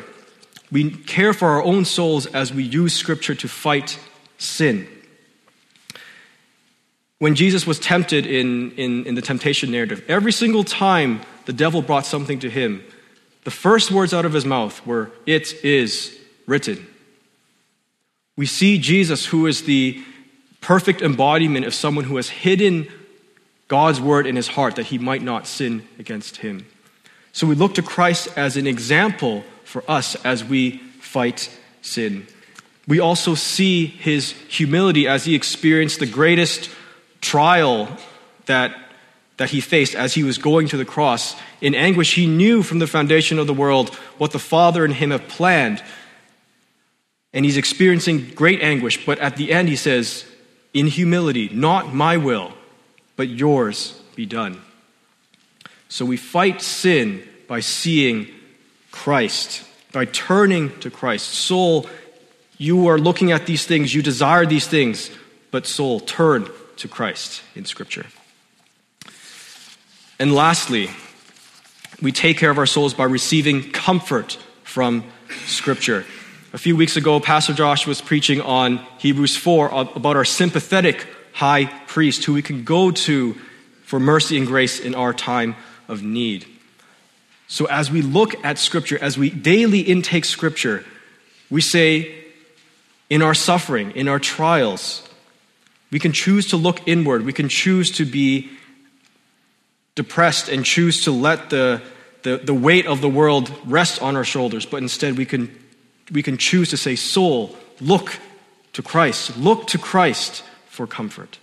we 0.72 0.92
care 0.92 1.34
for 1.34 1.50
our 1.50 1.64
own 1.64 1.86
souls 1.86 2.26
as 2.26 2.54
we 2.54 2.64
use 2.64 2.94
Scripture 2.94 3.36
to 3.36 3.48
fight 3.48 4.00
sin. 4.38 4.88
When 7.20 7.36
Jesus 7.36 7.66
was 7.66 7.80
tempted 7.80 8.26
in, 8.26 8.72
in, 8.72 9.06
in, 9.06 9.16
the 9.16 9.22
temptation 9.22 9.72
narrative, 9.72 10.04
every 10.08 10.32
single 10.32 10.64
time 10.64 11.22
the 11.46 11.54
devil 11.54 11.82
brought 11.82 12.06
something 12.06 12.40
to 12.40 12.50
him, 12.50 12.84
the 13.44 13.52
first 13.52 13.92
words 13.92 14.14
out 14.14 14.26
of 14.26 14.34
his 14.34 14.46
mouth 14.46 14.86
were, 14.86 15.12
It 15.26 15.64
is 15.64 16.20
written. 16.46 16.86
We 18.38 18.46
see 18.46 18.78
Jesus, 18.78 19.26
who 19.26 19.48
is 19.48 19.64
the 19.64 20.02
perfect 20.62 21.02
embodiment 21.02 21.66
of 21.66 21.74
someone 21.74 22.06
who 22.06 22.16
has 22.16 22.30
hidden 22.30 22.88
God's 23.68 24.00
word 24.00 24.26
in 24.26 24.36
his 24.36 24.48
heart 24.48 24.78
that 24.78 24.86
he 24.86 24.98
might 24.98 25.22
not 25.22 25.48
sin 25.48 25.86
against 26.00 26.38
him. 26.38 26.66
So 27.34 27.46
we 27.46 27.56
look 27.56 27.76
to 27.76 27.82
Christ 27.82 28.30
as 28.38 28.56
an 28.56 28.66
example 28.66 29.44
for 29.66 29.84
us 29.88 30.16
as 30.24 30.44
we 30.44 30.78
fight 31.00 31.50
sin. 31.82 32.26
We 32.88 33.00
also 33.00 33.36
see 33.36 33.86
his 33.86 34.32
humility 34.32 35.08
as 35.08 35.26
he 35.26 35.36
experienced 35.36 36.00
the 36.00 36.06
greatest 36.06 36.70
trial 37.20 37.90
that, 38.46 38.76
that 39.38 39.50
he 39.50 39.60
faced 39.60 39.94
as 39.94 40.14
he 40.14 40.24
was 40.24 40.38
going 40.38 40.70
to 40.70 40.78
the 40.78 40.86
cross. 40.86 41.36
In 41.60 41.76
anguish, 41.76 42.16
he 42.16 42.28
knew 42.28 42.64
from 42.64 42.80
the 42.80 42.88
foundation 42.88 43.40
of 43.40 43.48
the 43.48 43.54
world 43.54 43.94
what 44.18 44.32
the 44.32 44.40
Father 44.40 44.86
and 44.86 44.94
him 44.94 45.12
have 45.12 45.28
planned. 45.28 45.84
And 47.34 47.46
he's 47.46 47.58
experiencing 47.58 48.32
great 48.36 48.62
anguish, 48.62 49.06
but 49.06 49.20
at 49.20 49.36
the 49.36 49.52
end 49.52 49.70
he 49.70 49.76
says, 49.76 50.26
in 50.74 50.88
humility, 50.88 51.50
not 51.50 51.94
my 51.94 52.18
will, 52.18 52.54
but 53.16 53.28
yours 53.28 54.00
be 54.16 54.26
done. 54.26 54.62
So 55.90 56.06
we 56.06 56.18
fight 56.18 56.62
sin 56.62 57.24
by 57.48 57.62
seeing 57.62 58.28
Christ, 58.92 59.64
by 59.92 60.06
turning 60.06 60.78
to 60.80 60.90
Christ. 60.90 61.30
Soul, 61.30 61.88
you 62.58 62.88
are 62.88 62.98
looking 62.98 63.32
at 63.32 63.46
these 63.46 63.66
things, 63.66 63.94
you 63.94 64.02
desire 64.02 64.46
these 64.46 64.68
things, 64.68 65.12
but 65.52 65.66
soul, 65.66 66.00
turn 66.00 66.50
to 66.78 66.88
Christ 66.88 67.42
in 67.56 67.66
Scripture. 67.66 68.06
And 70.20 70.34
lastly, 70.34 70.90
we 72.02 72.12
take 72.12 72.38
care 72.38 72.50
of 72.50 72.58
our 72.58 72.66
souls 72.66 72.94
by 72.94 73.06
receiving 73.06 73.72
comfort 73.72 74.38
from 74.64 75.04
Scripture. 75.46 76.06
A 76.58 76.60
few 76.60 76.76
weeks 76.76 76.98
ago, 76.98 77.20
Pastor 77.20 77.54
Josh 77.54 77.86
was 77.86 78.02
preaching 78.02 78.42
on 78.42 78.78
Hebrews 78.98 79.38
4 79.38 79.70
about 79.96 80.16
our 80.16 80.26
sympathetic 80.26 81.06
high 81.32 81.66
priest 81.86 82.24
who 82.24 82.34
we 82.34 82.42
can 82.42 82.64
go 82.64 82.90
to 82.90 83.36
for 83.84 84.00
mercy 84.00 84.40
and 84.40 84.48
grace 84.48 84.80
in 84.80 84.96
our 84.96 85.14
time 85.14 85.56
of 85.88 86.02
need. 86.02 86.48
So, 87.48 87.66
as 87.66 87.92
we 87.92 88.02
look 88.02 88.44
at 88.44 88.58
Scripture, 88.58 88.98
as 89.00 89.20
we 89.20 89.30
daily 89.30 89.82
intake 89.82 90.26
Scripture, 90.26 90.84
we 91.52 91.62
say, 91.62 92.26
in 93.08 93.22
our 93.22 93.36
suffering, 93.36 93.92
in 93.92 94.08
our 94.08 94.18
trials, 94.18 95.08
we 95.92 96.00
can 96.00 96.12
choose 96.12 96.48
to 96.48 96.58
look 96.58 96.88
inward. 96.88 97.24
We 97.24 97.34
can 97.34 97.50
choose 97.50 97.92
to 97.92 98.04
be 98.04 98.50
depressed 99.94 100.50
and 100.50 100.66
choose 100.66 101.04
to 101.04 101.12
let 101.12 101.52
the, 101.52 101.84
the, 102.24 102.38
the 102.38 102.56
weight 102.56 102.88
of 102.88 103.02
the 103.02 103.10
world 103.10 103.52
rest 103.64 104.02
on 104.02 104.16
our 104.16 104.26
shoulders. 104.26 104.66
But 104.66 104.78
instead, 104.78 105.20
we 105.20 105.26
can, 105.28 105.56
we 106.12 106.24
can 106.24 106.38
choose 106.38 106.70
to 106.70 106.78
say, 106.78 106.96
Soul, 106.96 107.56
look 107.80 108.18
to 108.74 108.82
Christ. 108.82 109.38
Look 109.38 109.68
to 109.68 109.78
Christ 109.78 110.44
for 110.68 110.88
comfort. 110.88 111.40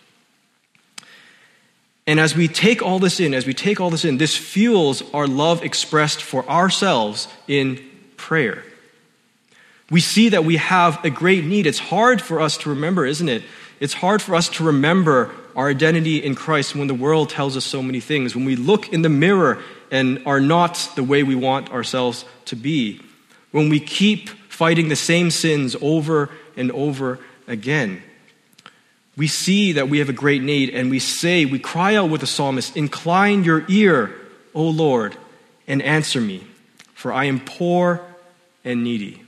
And 2.06 2.20
as 2.20 2.36
we 2.36 2.48
take 2.48 2.82
all 2.82 2.98
this 2.98 3.18
in, 3.18 3.32
as 3.32 3.46
we 3.46 3.54
take 3.54 3.80
all 3.80 3.90
this 3.90 4.04
in, 4.04 4.18
this 4.18 4.36
fuels 4.36 5.02
our 5.14 5.26
love 5.26 5.64
expressed 5.64 6.22
for 6.22 6.48
ourselves 6.48 7.28
in 7.48 7.82
prayer. 8.16 8.62
We 9.90 10.00
see 10.00 10.30
that 10.30 10.44
we 10.44 10.56
have 10.56 11.02
a 11.04 11.10
great 11.10 11.44
need. 11.44 11.66
It's 11.66 11.78
hard 11.78 12.20
for 12.20 12.40
us 12.40 12.58
to 12.58 12.70
remember, 12.70 13.06
isn't 13.06 13.28
it? 13.28 13.42
It's 13.80 13.94
hard 13.94 14.22
for 14.22 14.34
us 14.34 14.48
to 14.50 14.64
remember 14.64 15.30
our 15.56 15.68
identity 15.68 16.18
in 16.18 16.34
Christ 16.34 16.74
when 16.74 16.88
the 16.88 16.94
world 16.94 17.30
tells 17.30 17.56
us 17.56 17.64
so 17.64 17.82
many 17.82 18.00
things, 18.00 18.34
when 18.34 18.44
we 18.44 18.56
look 18.56 18.92
in 18.92 19.02
the 19.02 19.08
mirror 19.08 19.62
and 19.90 20.22
are 20.26 20.40
not 20.40 20.90
the 20.96 21.04
way 21.04 21.22
we 21.22 21.34
want 21.34 21.70
ourselves 21.70 22.24
to 22.46 22.56
be, 22.56 23.00
when 23.50 23.68
we 23.68 23.78
keep 23.78 24.30
fighting 24.54 24.88
the 24.88 24.96
same 24.96 25.30
sins 25.30 25.76
over 25.82 26.30
and 26.56 26.70
over 26.72 27.18
again. 27.46 28.02
We 29.16 29.26
see 29.26 29.72
that 29.72 29.88
we 29.88 29.98
have 29.98 30.08
a 30.08 30.14
great 30.14 30.42
need, 30.42 30.70
and 30.70 30.90
we 30.90 30.98
say, 30.98 31.44
we 31.44 31.58
cry 31.58 31.94
out 31.94 32.10
with 32.10 32.20
the 32.20 32.26
psalmist, 32.26 32.76
Incline 32.76 33.44
your 33.44 33.64
ear, 33.68 34.14
O 34.54 34.62
Lord, 34.62 35.16
and 35.66 35.82
answer 35.82 36.20
me, 36.20 36.46
for 36.94 37.12
I 37.12 37.24
am 37.24 37.40
poor 37.40 38.00
and 38.64 38.82
needy. 38.82 39.22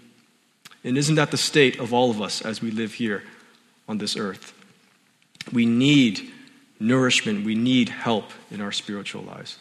And 0.83 0.97
isn't 0.97 1.17
that 1.17 1.31
the 1.31 1.37
state 1.37 1.79
of 1.79 1.93
all 1.93 2.11
of 2.11 2.23
us 2.23 2.43
as 2.43 2.63
we 2.63 2.71
live 2.71 2.95
here 2.95 3.23
on 3.89 3.99
this 3.99 4.17
earth. 4.17 4.53
We 5.53 5.67
need 5.67 6.33
nourishment, 6.79 7.45
we 7.45 7.55
need 7.55 7.89
help 7.89 8.31
in 8.51 8.61
our 8.61 8.73
spiritual 8.73 9.23
lives. 9.23 9.59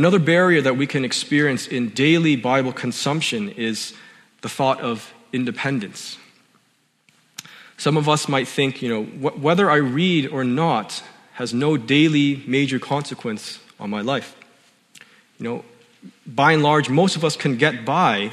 Another 0.00 0.18
barrier 0.18 0.62
that 0.62 0.78
we 0.78 0.86
can 0.86 1.04
experience 1.04 1.66
in 1.66 1.90
daily 1.90 2.34
Bible 2.34 2.72
consumption 2.72 3.50
is 3.50 3.92
the 4.40 4.48
thought 4.48 4.80
of 4.80 5.12
independence. 5.30 6.16
Some 7.76 7.98
of 7.98 8.08
us 8.08 8.26
might 8.26 8.48
think, 8.48 8.80
you 8.80 8.88
know, 8.88 9.04
wh- 9.04 9.38
whether 9.38 9.70
I 9.70 9.76
read 9.76 10.28
or 10.28 10.42
not 10.42 11.02
has 11.34 11.52
no 11.52 11.76
daily 11.76 12.42
major 12.46 12.78
consequence 12.78 13.58
on 13.78 13.90
my 13.90 14.00
life. 14.00 14.34
You 15.38 15.44
know, 15.44 15.64
by 16.26 16.52
and 16.52 16.62
large, 16.62 16.88
most 16.88 17.14
of 17.14 17.22
us 17.22 17.36
can 17.36 17.58
get 17.58 17.84
by 17.84 18.32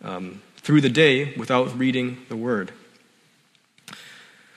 um, 0.00 0.40
through 0.56 0.80
the 0.80 0.88
day 0.88 1.34
without 1.34 1.78
reading 1.78 2.16
the 2.30 2.36
Word. 2.36 2.72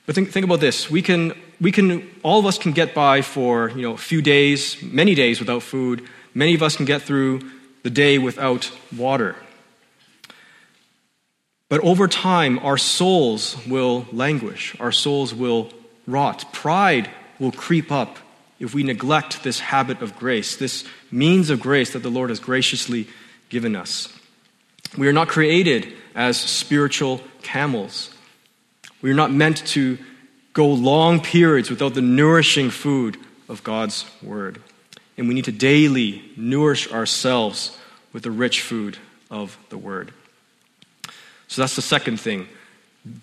But 0.06 0.16
think, 0.16 0.32
think 0.32 0.46
about 0.46 0.62
this. 0.62 0.90
We 0.90 1.02
can, 1.02 1.34
we 1.60 1.74
can, 1.74 2.10
all 2.24 2.40
of 2.40 2.46
us 2.46 2.58
can 2.58 2.72
get 2.72 2.96
by 2.96 3.22
for, 3.22 3.70
you 3.72 3.82
know, 3.82 3.92
a 3.92 3.98
few 3.98 4.22
days, 4.22 4.82
many 4.82 5.14
days 5.14 5.42
without 5.42 5.62
food. 5.62 6.08
Many 6.38 6.54
of 6.54 6.62
us 6.62 6.76
can 6.76 6.86
get 6.86 7.02
through 7.02 7.42
the 7.82 7.90
day 7.90 8.20
without 8.20 8.72
water. 8.96 9.36
But 11.68 11.80
over 11.80 12.08
time, 12.08 12.60
our 12.60 12.78
souls 12.78 13.58
will 13.66 14.06
languish. 14.12 14.80
Our 14.80 14.92
souls 14.92 15.34
will 15.34 15.72
rot. 16.06 16.54
Pride 16.54 17.10
will 17.40 17.52
creep 17.52 17.92
up 17.92 18.20
if 18.60 18.76
we 18.76 18.84
neglect 18.84 19.42
this 19.42 19.60
habit 19.60 20.04
of 20.04 20.16
grace, 20.16 20.56
this 20.56 20.86
means 21.10 21.50
of 21.50 21.60
grace 21.60 21.94
that 21.94 22.04
the 22.04 22.12
Lord 22.12 22.30
has 22.30 22.40
graciously 22.40 23.08
given 23.50 23.76
us. 23.76 24.08
We 24.96 25.08
are 25.08 25.14
not 25.14 25.30
created 25.30 25.92
as 26.14 26.40
spiritual 26.40 27.20
camels. 27.42 28.12
We 29.02 29.10
are 29.10 29.16
not 29.16 29.32
meant 29.32 29.66
to 29.70 29.98
go 30.54 30.68
long 30.68 31.20
periods 31.20 31.72
without 31.72 31.96
the 31.96 32.02
nourishing 32.02 32.70
food 32.70 33.18
of 33.50 33.64
God's 33.64 34.06
Word. 34.22 34.62
And 35.18 35.28
we 35.28 35.34
need 35.34 35.46
to 35.46 35.52
daily 35.52 36.22
nourish 36.36 36.92
ourselves 36.92 37.78
with 38.14 38.24
the 38.24 38.32
rich 38.32 38.62
food 38.62 38.98
of 39.32 39.58
the 39.70 39.78
Word. 39.78 40.14
So 41.48 41.62
that's 41.62 41.76
the 41.76 41.82
second 41.82 42.20
thing. 42.20 42.48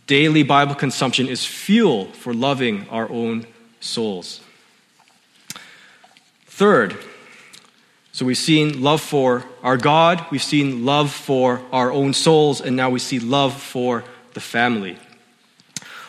Daily 0.07 0.43
Bible 0.43 0.75
consumption 0.75 1.29
is 1.29 1.45
fuel 1.45 2.07
for 2.07 2.33
loving 2.33 2.89
our 2.89 3.09
own 3.11 3.47
souls. 3.81 4.41
Third, 6.47 6.97
so 8.13 8.25
we've 8.25 8.39
seen 8.39 8.81
love 8.81 9.01
for 9.01 9.45
our 9.63 9.77
God, 9.77 10.25
we've 10.31 10.43
seen 10.43 10.85
love 10.85 11.11
for 11.13 11.61
our 11.73 11.93
own 11.93 12.15
souls, 12.15 12.61
and 12.61 12.77
now 12.77 12.91
we 12.91 13.01
see 13.01 13.19
love 13.19 13.61
for 13.61 14.05
the 14.35 14.41
family. 14.41 14.97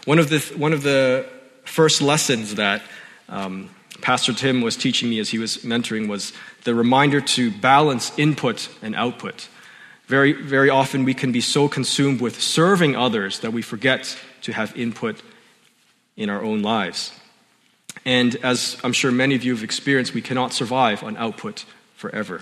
One 0.06 0.20
of 0.20 0.30
the, 0.30 0.40
one 0.56 0.72
of 0.72 0.84
the 0.84 1.28
first 1.64 2.02
lessons 2.02 2.56
that 2.56 2.84
um, 3.28 3.72
Pastor 4.02 4.34
Tim 4.34 4.62
was 4.62 4.76
teaching 4.76 5.10
me 5.10 5.20
as 5.20 5.30
he 5.30 5.40
was 5.40 5.58
mentoring 5.58 6.08
was 6.08 6.34
the 6.64 6.76
reminder 6.76 7.22
to 7.22 7.52
balance 7.52 8.18
input 8.18 8.70
and 8.82 8.96
output. 8.96 9.48
Very, 10.08 10.34
very 10.34 10.70
often 10.70 11.04
we 11.04 11.14
can 11.14 11.32
be 11.32 11.42
so 11.42 11.68
consumed 11.68 12.22
with 12.22 12.40
serving 12.40 12.96
others 12.96 13.40
that 13.40 13.52
we 13.52 13.62
forget 13.62 14.18
to 14.44 14.54
have 14.54 14.76
input 14.78 15.22
in 16.16 16.30
our 16.30 16.44
own 16.44 16.62
lives. 16.62 17.12
And 18.06 18.36
as 18.44 18.78
I'm 18.84 18.94
sure 18.94 19.12
many 19.12 19.36
of 19.36 19.44
you 19.44 19.54
have 19.54 19.64
experienced, 19.64 20.14
we 20.14 20.22
cannot 20.22 20.54
survive 20.54 21.04
on 21.04 21.18
output 21.18 21.66
forever. 21.96 22.42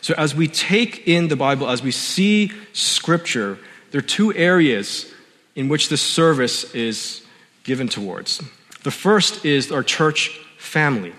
So, 0.00 0.14
as 0.16 0.34
we 0.34 0.48
take 0.48 1.06
in 1.06 1.28
the 1.28 1.36
Bible, 1.36 1.68
as 1.68 1.82
we 1.82 1.90
see 1.90 2.50
Scripture, 2.72 3.58
there 3.90 3.98
are 3.98 4.02
two 4.02 4.34
areas 4.34 5.12
in 5.54 5.68
which 5.68 5.90
this 5.90 6.02
service 6.02 6.72
is 6.74 7.24
given 7.62 7.88
towards. 7.88 8.42
The 8.82 8.90
first 8.90 9.44
is 9.44 9.70
our 9.70 9.82
church 9.82 10.28
family. 10.58 11.12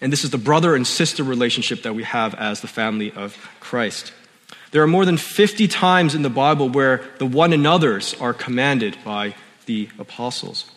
And 0.00 0.12
this 0.12 0.24
is 0.24 0.30
the 0.30 0.38
brother 0.38 0.74
and 0.74 0.86
sister 0.86 1.22
relationship 1.22 1.82
that 1.82 1.94
we 1.94 2.02
have 2.02 2.34
as 2.34 2.60
the 2.60 2.66
family 2.66 3.12
of 3.12 3.36
Christ. 3.60 4.12
There 4.70 4.82
are 4.82 4.88
more 4.88 5.04
than 5.04 5.16
50 5.16 5.68
times 5.68 6.14
in 6.14 6.22
the 6.22 6.30
Bible 6.30 6.68
where 6.68 7.02
the 7.18 7.26
one 7.26 7.52
another's 7.52 8.14
are 8.20 8.34
commanded 8.34 8.98
by 9.04 9.34
the 9.66 9.88
apostles. 9.98 10.70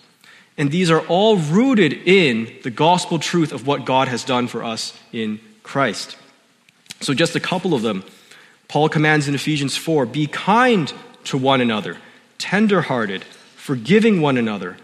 And 0.57 0.71
these 0.71 0.89
are 0.89 1.01
all 1.07 1.37
rooted 1.37 1.93
in 1.93 2.55
the 2.63 2.69
gospel 2.69 3.19
truth 3.19 3.51
of 3.51 3.67
what 3.67 3.85
God 3.85 4.07
has 4.07 4.23
done 4.23 4.47
for 4.47 4.63
us 4.63 4.97
in 5.11 5.39
Christ. 5.63 6.15
So, 7.01 7.13
just 7.13 7.35
a 7.35 7.39
couple 7.39 7.73
of 7.73 7.81
them. 7.81 8.03
Paul 8.67 8.89
commands 8.89 9.27
in 9.27 9.35
Ephesians 9.35 9.77
4 9.77 10.05
be 10.05 10.27
kind 10.27 10.91
to 11.25 11.37
one 11.37 11.61
another, 11.61 11.97
tenderhearted, 12.37 13.23
forgiving 13.55 14.21
one 14.21 14.37
another. 14.37 14.77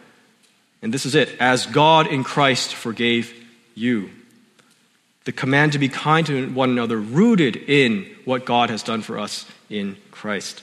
And 0.83 0.93
this 0.93 1.05
is 1.05 1.15
it 1.15 1.35
as 1.39 1.65
God 1.65 2.07
in 2.07 2.25
Christ 2.25 2.75
forgave 2.75 3.33
you. 3.73 4.11
The 5.23 5.31
command 5.31 5.71
to 5.71 5.79
be 5.79 5.87
kind 5.87 6.27
to 6.27 6.51
one 6.51 6.69
another, 6.69 6.99
rooted 6.99 7.55
in 7.55 8.05
what 8.25 8.45
God 8.45 8.69
has 8.69 8.83
done 8.83 9.01
for 9.01 9.17
us 9.17 9.45
in 9.69 9.95
Christ. 10.11 10.61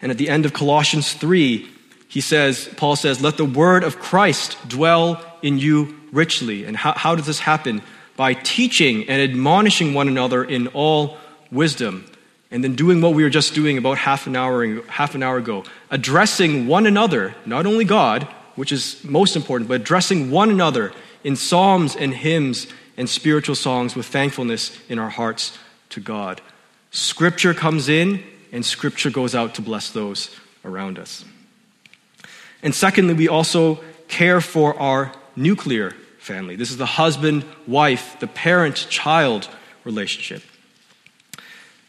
And 0.00 0.12
at 0.12 0.18
the 0.18 0.28
end 0.28 0.46
of 0.46 0.52
Colossians 0.52 1.12
3, 1.14 1.68
he 2.06 2.20
says, 2.20 2.68
Paul 2.76 2.94
says, 2.94 3.20
let 3.20 3.36
the 3.36 3.44
word 3.44 3.82
of 3.82 3.98
Christ 3.98 4.56
dwell 4.68 5.20
in 5.42 5.58
you 5.58 5.98
richly. 6.12 6.64
And 6.64 6.76
how, 6.76 6.92
how 6.92 7.16
does 7.16 7.26
this 7.26 7.40
happen? 7.40 7.82
By 8.16 8.34
teaching 8.34 9.08
and 9.08 9.20
admonishing 9.20 9.94
one 9.94 10.06
another 10.06 10.44
in 10.44 10.68
all 10.68 11.18
wisdom. 11.50 12.08
And 12.52 12.62
then 12.62 12.76
doing 12.76 13.00
what 13.00 13.14
we 13.14 13.24
were 13.24 13.30
just 13.30 13.52
doing 13.52 13.78
about 13.78 13.98
half 13.98 14.28
an 14.28 14.36
hour, 14.36 14.80
half 14.82 15.16
an 15.16 15.24
hour 15.24 15.38
ago, 15.38 15.64
addressing 15.90 16.68
one 16.68 16.86
another, 16.86 17.34
not 17.44 17.66
only 17.66 17.84
God, 17.84 18.28
which 18.56 18.72
is 18.72 19.02
most 19.04 19.36
important, 19.36 19.68
but 19.68 19.80
addressing 19.80 20.30
one 20.30 20.50
another 20.50 20.92
in 21.22 21.36
psalms 21.36 21.94
and 21.94 22.12
hymns 22.14 22.66
and 22.96 23.08
spiritual 23.08 23.54
songs 23.54 23.94
with 23.94 24.06
thankfulness 24.06 24.76
in 24.88 24.98
our 24.98 25.10
hearts 25.10 25.56
to 25.90 26.00
God. 26.00 26.40
Scripture 26.90 27.54
comes 27.54 27.88
in, 27.88 28.22
and 28.52 28.64
Scripture 28.64 29.10
goes 29.10 29.34
out 29.34 29.54
to 29.54 29.62
bless 29.62 29.90
those 29.90 30.34
around 30.64 30.98
us. 30.98 31.24
And 32.62 32.74
secondly, 32.74 33.14
we 33.14 33.28
also 33.28 33.80
care 34.08 34.40
for 34.40 34.78
our 34.78 35.12
nuclear 35.36 35.92
family. 36.18 36.56
This 36.56 36.70
is 36.70 36.78
the 36.78 36.86
husband, 36.86 37.44
wife, 37.66 38.16
the 38.18 38.26
parent 38.26 38.86
child 38.88 39.48
relationship. 39.84 40.42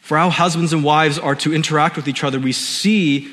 For 0.00 0.16
how 0.16 0.30
husbands 0.30 0.72
and 0.72 0.84
wives 0.84 1.18
are 1.18 1.34
to 1.36 1.54
interact 1.54 1.96
with 1.96 2.08
each 2.08 2.24
other, 2.24 2.38
we 2.38 2.52
see 2.52 3.32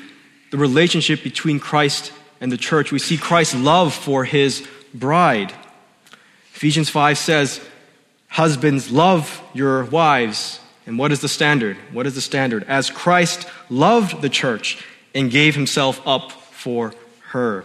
the 0.50 0.58
relationship 0.58 1.22
between 1.22 1.60
Christ 1.60 2.12
and 2.40 2.50
the 2.50 2.56
church. 2.56 2.92
We 2.92 2.98
see 2.98 3.16
Christ's 3.16 3.54
love 3.54 3.94
for 3.94 4.24
his 4.24 4.66
bride. 4.92 5.52
Ephesians 6.54 6.88
5 6.88 7.18
says, 7.18 7.60
Husbands, 8.28 8.90
love 8.90 9.42
your 9.54 9.84
wives. 9.84 10.60
And 10.86 10.98
what 10.98 11.12
is 11.12 11.20
the 11.20 11.28
standard? 11.28 11.76
What 11.92 12.06
is 12.06 12.14
the 12.14 12.20
standard? 12.20 12.64
As 12.64 12.90
Christ 12.90 13.48
loved 13.68 14.22
the 14.22 14.28
church 14.28 14.84
and 15.14 15.30
gave 15.30 15.54
himself 15.54 16.00
up 16.06 16.32
for 16.32 16.92
her. 17.28 17.64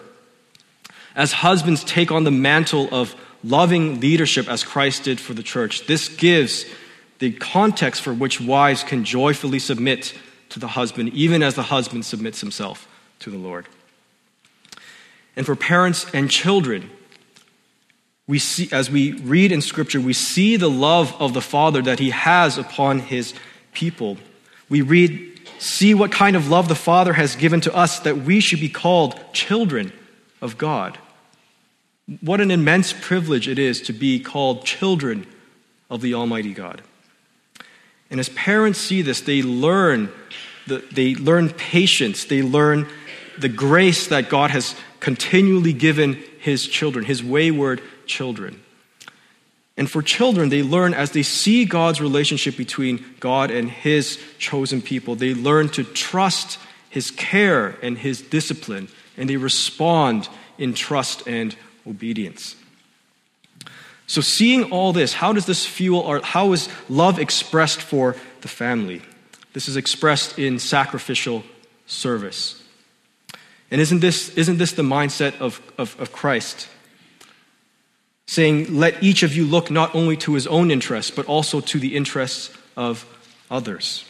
As 1.16 1.34
husbands 1.34 1.84
take 1.84 2.12
on 2.12 2.24
the 2.24 2.32
mantle 2.32 2.88
of 2.92 3.16
loving 3.44 4.00
leadership 4.00 4.48
as 4.48 4.63
Christ 4.63 5.04
did 5.04 5.20
for 5.20 5.34
the 5.34 5.44
church, 5.44 5.88
this 5.88 6.08
gives 6.08 6.66
the 7.20 7.32
context 7.34 8.01
for 8.01 8.13
which 8.13 8.42
wives 8.42 8.84
can 8.84 9.04
joyfully 9.04 9.60
submit 9.60 10.13
to 10.50 10.60
the 10.60 10.68
husband, 10.68 11.10
even 11.10 11.44
as 11.44 11.56
the 11.56 11.63
husband 11.63 12.06
submits 12.06 12.42
himself 12.42 12.88
to 13.20 13.30
the 13.30 13.38
Lord. 13.38 13.68
And 15.35 15.45
for 15.45 15.55
parents 15.55 16.05
and 16.13 16.29
children, 16.29 16.89
we 18.27 18.39
see, 18.39 18.69
as 18.71 18.89
we 18.89 19.13
read 19.13 19.51
in 19.51 19.61
Scripture, 19.61 20.00
we 20.00 20.13
see 20.13 20.55
the 20.57 20.69
love 20.69 21.15
of 21.19 21.33
the 21.33 21.41
Father 21.41 21.81
that 21.81 22.00
He 22.00 22.11
has 22.11 22.57
upon 22.57 23.00
His 23.00 23.33
people. 23.73 24.17
We 24.69 24.81
read 24.81 25.31
see 25.61 25.93
what 25.93 26.11
kind 26.11 26.35
of 26.35 26.50
love 26.50 26.67
the 26.67 26.75
Father 26.75 27.13
has 27.13 27.35
given 27.35 27.61
to 27.61 27.75
us 27.75 28.00
that 28.00 28.17
we 28.17 28.39
should 28.39 28.59
be 28.59 28.70
called 28.70 29.20
children 29.31 29.94
of 30.41 30.57
God. 30.57 30.98
What 32.20 32.41
an 32.41 32.50
immense 32.50 32.94
privilege 32.94 33.48
it 33.48 33.59
is 33.59 33.81
to 33.83 33.94
be 33.94 34.20
called 34.20 34.65
children 34.65 35.27
of 35.89 36.01
the 36.01 36.15
Almighty 36.15 36.53
God. 36.53 36.81
And 38.09 38.20
as 38.20 38.29
parents 38.29 38.79
see 38.79 39.03
this, 39.03 39.22
they 39.22 39.44
learn, 39.44 40.11
the, 40.65 40.79
they 40.91 41.15
learn 41.15 41.50
patience, 41.50 42.25
they 42.25 42.41
learn 42.41 42.87
the 43.37 43.50
grace 43.50 44.07
that 44.07 44.29
God 44.29 44.51
has 44.51 44.75
continually 45.01 45.74
given 45.74 46.14
His 46.40 46.66
children, 46.66 47.03
His 47.03 47.22
wayward 47.22 47.81
children. 48.05 48.61
And 49.75 49.90
for 49.90 50.01
children, 50.01 50.50
they 50.50 50.64
learn 50.64 50.94
as 50.94 51.11
they 51.11 51.24
see 51.24 51.66
God's 51.66 52.00
relationship 52.00 52.55
between 52.55 53.03
God 53.20 53.51
and 53.51 53.70
His 53.70 54.18
chosen 54.37 54.81
people, 54.81 55.16
they 55.16 55.33
learn 55.33 55.68
to 55.70 55.83
trust 55.83 56.57
His 56.90 57.11
care 57.11 57.77
and 57.81 57.98
His 57.98 58.22
discipline, 58.22 58.87
and 59.18 59.29
they 59.29 59.37
respond 59.37 60.29
in 60.57 60.74
trust 60.74 61.27
and 61.27 61.55
obedience. 61.85 62.55
So, 64.07 64.22
seeing 64.22 64.72
all 64.72 64.94
this, 64.94 65.14
how 65.14 65.33
does 65.33 65.46
this 65.46 65.66
fuel 65.66 66.01
or 66.01 66.22
how 66.22 66.51
is 66.51 66.70
love 66.90 67.18
expressed 67.18 67.81
for 67.81 68.16
the 68.42 68.50
family? 68.50 69.01
This 69.53 69.68
is 69.68 69.77
expressed 69.77 70.37
in 70.37 70.59
sacrificial 70.59 71.44
service. 71.87 72.60
And 73.72 73.81
isn't 73.81 74.01
this, 74.01 74.29
isn't 74.38 74.57
this 74.57 74.74
the 74.74 74.84
mindset 74.84 75.40
of, 75.40 75.62
of, 75.77 76.00
of 76.00 76.12
Christ? 76.12 76.68
saying, 78.31 78.77
Let 78.77 79.03
each 79.03 79.24
of 79.24 79.36
you 79.36 79.44
look 79.44 79.70
not 79.70 79.94
only 79.94 80.16
to 80.16 80.36
his 80.36 80.48
own 80.48 80.72
interests, 80.72 81.12
but 81.12 81.25
also 81.25 81.60
to 81.60 81.79
the 81.79 81.98
interests 81.98 82.50
of 82.77 83.05
others. 83.50 84.05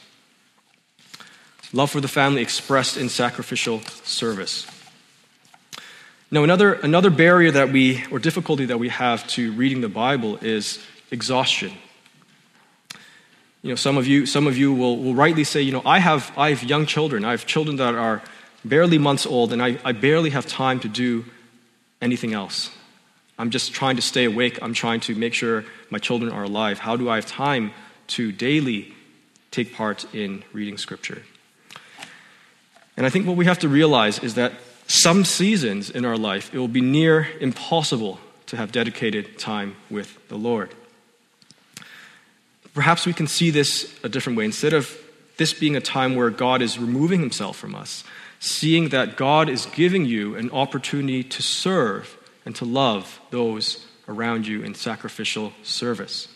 Love 1.74 1.90
for 1.90 2.02
the 2.02 2.08
family 2.08 2.44
expressed 2.44 2.98
in 2.98 3.10
sacrificial 3.10 3.80
service. 4.04 4.68
Now, 6.30 6.44
another, 6.44 6.74
another 6.74 7.10
barrier 7.10 7.50
that 7.50 7.72
we, 7.72 8.06
or 8.12 8.20
difficulty 8.20 8.66
that 8.66 8.78
we 8.78 8.90
have 8.90 9.26
to 9.30 9.54
reading 9.54 9.82
the 9.82 9.90
Bible 9.90 10.38
is 10.38 10.78
exhaustion. 11.10 11.72
You 13.64 13.70
know, 13.70 13.76
some 13.76 13.98
of 13.98 14.06
you, 14.06 14.28
some 14.28 14.46
of 14.46 14.56
you 14.56 14.72
will, 14.72 14.98
will 14.98 15.16
rightly 15.16 15.44
say, 15.44 15.64
you 15.64 15.72
know, 15.72 15.82
I 15.84 15.98
have, 15.98 16.32
I 16.38 16.50
have 16.50 16.64
young 16.64 16.86
children. 16.86 17.26
I 17.26 17.32
have 17.32 17.48
children 17.48 17.78
that 17.78 17.96
are 17.96 18.22
barely 18.64 18.98
months 18.98 19.26
old, 19.26 19.54
and 19.54 19.62
I, 19.62 19.78
I 19.84 19.92
barely 19.92 20.30
have 20.32 20.46
time 20.46 20.80
to 20.82 20.88
do 20.88 21.26
anything 22.02 22.34
else. 22.34 22.72
I'm 23.38 23.50
just 23.50 23.74
trying 23.74 23.96
to 23.96 24.02
stay 24.02 24.26
awake. 24.26 24.60
I'm 24.62 24.74
trying 24.74 25.00
to 25.02 25.16
make 25.16 25.34
sure 25.34 25.66
my 25.90 25.98
children 25.98 26.32
are 26.32 26.44
alive. 26.44 26.80
How 26.80 26.96
do 26.96 27.10
I 27.10 27.16
have 27.16 27.26
time 27.26 27.72
to 28.08 28.32
daily 28.32 28.94
take 29.50 29.74
part 29.74 30.06
in 30.14 30.44
reading 30.54 30.78
Scripture? 30.78 31.24
And 32.98 33.06
I 33.06 33.10
think 33.10 33.26
what 33.26 33.38
we 33.38 33.46
have 33.46 33.60
to 33.60 33.70
realize 33.70 34.20
is 34.20 34.36
that 34.36 34.54
some 34.86 35.24
seasons 35.24 35.90
in 35.90 36.06
our 36.06 36.18
life, 36.18 36.54
it 36.54 36.60
will 36.60 36.68
be 36.68 36.82
near 36.82 37.30
impossible 37.40 38.20
to 38.48 38.58
have 38.58 38.72
dedicated 38.72 39.40
time 39.40 39.76
with 39.90 40.28
the 40.28 40.36
Lord. 40.36 40.74
Perhaps 42.74 43.06
we 43.06 43.14
can 43.14 43.28
see 43.28 43.50
this 43.50 43.94
a 44.04 44.10
different 44.10 44.38
way. 44.38 44.46
Instead 44.46 44.74
of 44.74 44.98
this 45.38 45.54
being 45.54 45.76
a 45.76 45.82
time 45.82 46.16
where 46.16 46.30
God 46.30 46.62
is 46.62 46.78
removing 46.78 47.22
himself 47.22 47.58
from 47.58 47.74
us, 47.74 48.04
seeing 48.42 48.90
that 48.90 49.16
God 49.16 49.50
is 49.50 49.68
giving 49.68 50.04
you 50.04 50.36
an 50.36 50.50
opportunity 50.50 51.24
to 51.24 51.44
serve 51.44 52.18
and 52.44 52.56
to 52.56 52.66
love 52.66 53.22
those 53.30 53.86
around 54.08 54.48
you 54.48 54.64
in 54.64 54.74
sacrificial 54.74 55.54
service. 55.62 56.28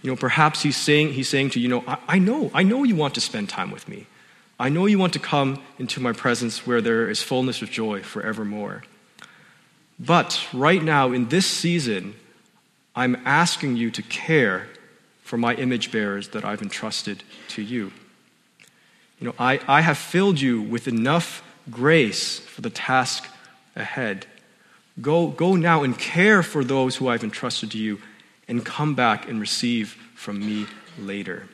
You 0.00 0.10
know, 0.10 0.16
perhaps 0.16 0.62
he's 0.62 0.78
saying, 0.78 1.12
he's 1.12 1.28
saying 1.28 1.50
to 1.50 1.60
you, 1.60 1.64
you 1.64 1.68
know, 1.68 1.84
I, 1.86 1.98
I 2.08 2.18
know, 2.18 2.50
I 2.54 2.62
know 2.62 2.82
you 2.82 2.96
want 2.96 3.14
to 3.16 3.20
spend 3.20 3.50
time 3.50 3.70
with 3.70 3.86
me. 3.86 4.06
I 4.58 4.70
know 4.70 4.86
you 4.86 4.98
want 4.98 5.12
to 5.12 5.18
come 5.18 5.62
into 5.78 6.00
my 6.00 6.12
presence 6.12 6.66
where 6.66 6.80
there 6.80 7.10
is 7.10 7.22
fullness 7.22 7.60
of 7.60 7.70
joy 7.70 8.02
forevermore. 8.02 8.82
But 10.00 10.46
right 10.54 10.82
now, 10.82 11.12
in 11.12 11.28
this 11.28 11.46
season, 11.46 12.14
I'm 12.94 13.16
asking 13.26 13.76
you 13.76 13.90
to 13.90 14.02
care 14.02 14.66
for 15.22 15.36
my 15.36 15.54
image 15.56 15.92
bearers 15.92 16.28
that 16.28 16.42
I've 16.42 16.62
entrusted 16.62 17.22
to 17.48 17.60
you. 17.60 17.92
You 19.18 19.28
know, 19.28 19.34
I, 19.38 19.60
I 19.66 19.80
have 19.80 19.98
filled 19.98 20.40
you 20.40 20.60
with 20.60 20.88
enough 20.88 21.42
grace 21.70 22.38
for 22.38 22.60
the 22.60 22.70
task 22.70 23.26
ahead. 23.74 24.26
Go, 25.00 25.28
go 25.28 25.56
now 25.56 25.82
and 25.82 25.98
care 25.98 26.42
for 26.42 26.64
those 26.64 26.96
who 26.96 27.08
I've 27.08 27.24
entrusted 27.24 27.70
to 27.72 27.78
you, 27.78 28.00
and 28.48 28.64
come 28.64 28.94
back 28.94 29.28
and 29.28 29.40
receive 29.40 29.96
from 30.14 30.38
me 30.38 30.66
later. 30.98 31.48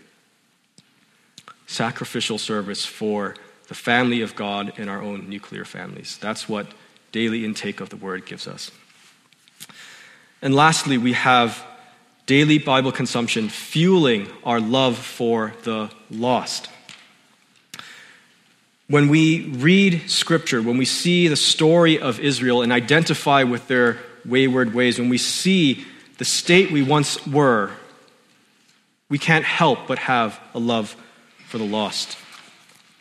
Sacrificial 1.66 2.38
service 2.38 2.84
for 2.84 3.34
the 3.68 3.74
family 3.74 4.20
of 4.20 4.36
God 4.36 4.74
and 4.76 4.90
our 4.90 5.00
own 5.00 5.28
nuclear 5.28 5.64
families. 5.64 6.18
That's 6.20 6.48
what 6.48 6.66
daily 7.12 7.44
intake 7.44 7.80
of 7.80 7.88
the 7.88 7.96
word 7.96 8.26
gives 8.26 8.46
us. 8.46 8.70
And 10.42 10.54
lastly, 10.54 10.98
we 10.98 11.14
have 11.14 11.64
daily 12.26 12.58
Bible 12.58 12.92
consumption 12.92 13.48
fueling 13.48 14.28
our 14.44 14.60
love 14.60 14.98
for 14.98 15.54
the 15.62 15.90
lost. 16.10 16.68
When 18.92 19.08
we 19.08 19.46
read 19.46 20.10
Scripture, 20.10 20.60
when 20.60 20.76
we 20.76 20.84
see 20.84 21.26
the 21.26 21.34
story 21.34 21.98
of 21.98 22.20
Israel 22.20 22.60
and 22.60 22.70
identify 22.70 23.42
with 23.42 23.66
their 23.66 23.98
wayward 24.22 24.74
ways, 24.74 24.98
when 24.98 25.08
we 25.08 25.16
see 25.16 25.86
the 26.18 26.26
state 26.26 26.70
we 26.70 26.82
once 26.82 27.26
were, 27.26 27.70
we 29.08 29.16
can't 29.16 29.46
help 29.46 29.86
but 29.86 29.98
have 30.00 30.38
a 30.52 30.58
love 30.58 30.94
for 31.48 31.56
the 31.56 31.64
lost. 31.64 32.18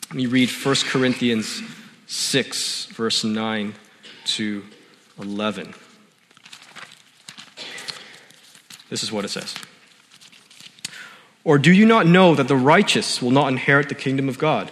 Let 0.08 0.16
me 0.16 0.28
read 0.28 0.50
1 0.50 0.76
Corinthians 0.86 1.62
6, 2.08 2.86
verse 2.86 3.26
9 3.26 3.76
to 4.28 4.64
11. 5.20 5.74
This 8.90 9.04
is 9.04 9.12
what 9.12 9.26
it 9.26 9.30
says. 9.30 9.56
Or 11.44 11.58
do 11.58 11.74
you 11.74 11.86
not 11.86 12.08
know 12.08 12.34
that 12.34 12.48
the 12.48 12.56
righteous 12.56 13.22
will 13.22 13.32
not 13.32 13.50
inherit 13.50 13.90
the 13.90 13.96
kingdom 13.96 14.30
of 14.30 14.40
God? 14.40 14.72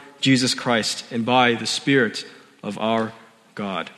Jesus 0.21 0.53
Christ 0.53 1.03
and 1.11 1.25
by 1.25 1.55
the 1.55 1.65
Spirit 1.65 2.25
of 2.63 2.77
our 2.77 3.11
God. 3.55 3.89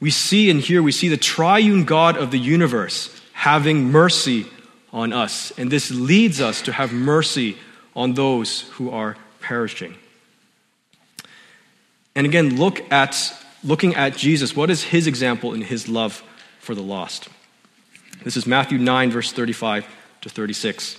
We 0.00 0.10
see 0.10 0.50
and 0.50 0.60
here 0.60 0.82
we 0.82 0.92
see 0.92 1.08
the 1.08 1.16
triune 1.16 1.84
God 1.84 2.16
of 2.16 2.30
the 2.30 2.38
universe 2.38 3.08
having 3.32 3.90
mercy 3.90 4.46
on 4.92 5.12
us. 5.12 5.52
And 5.56 5.70
this 5.70 5.90
leads 5.90 6.40
us 6.40 6.62
to 6.62 6.72
have 6.72 6.92
mercy 6.92 7.56
on 7.94 8.14
those 8.14 8.62
who 8.72 8.90
are 8.90 9.16
perishing. 9.40 9.94
And 12.14 12.26
again, 12.26 12.56
look 12.56 12.80
at 12.92 13.32
looking 13.64 13.94
at 13.94 14.16
Jesus. 14.16 14.54
What 14.56 14.70
is 14.70 14.82
his 14.82 15.06
example 15.06 15.54
in 15.54 15.62
his 15.62 15.88
love 15.88 16.22
for 16.60 16.74
the 16.74 16.82
lost? 16.82 17.28
This 18.24 18.36
is 18.36 18.46
Matthew 18.46 18.78
9, 18.78 19.10
verse 19.10 19.32
35 19.32 19.86
to 20.22 20.28
36. 20.28 20.96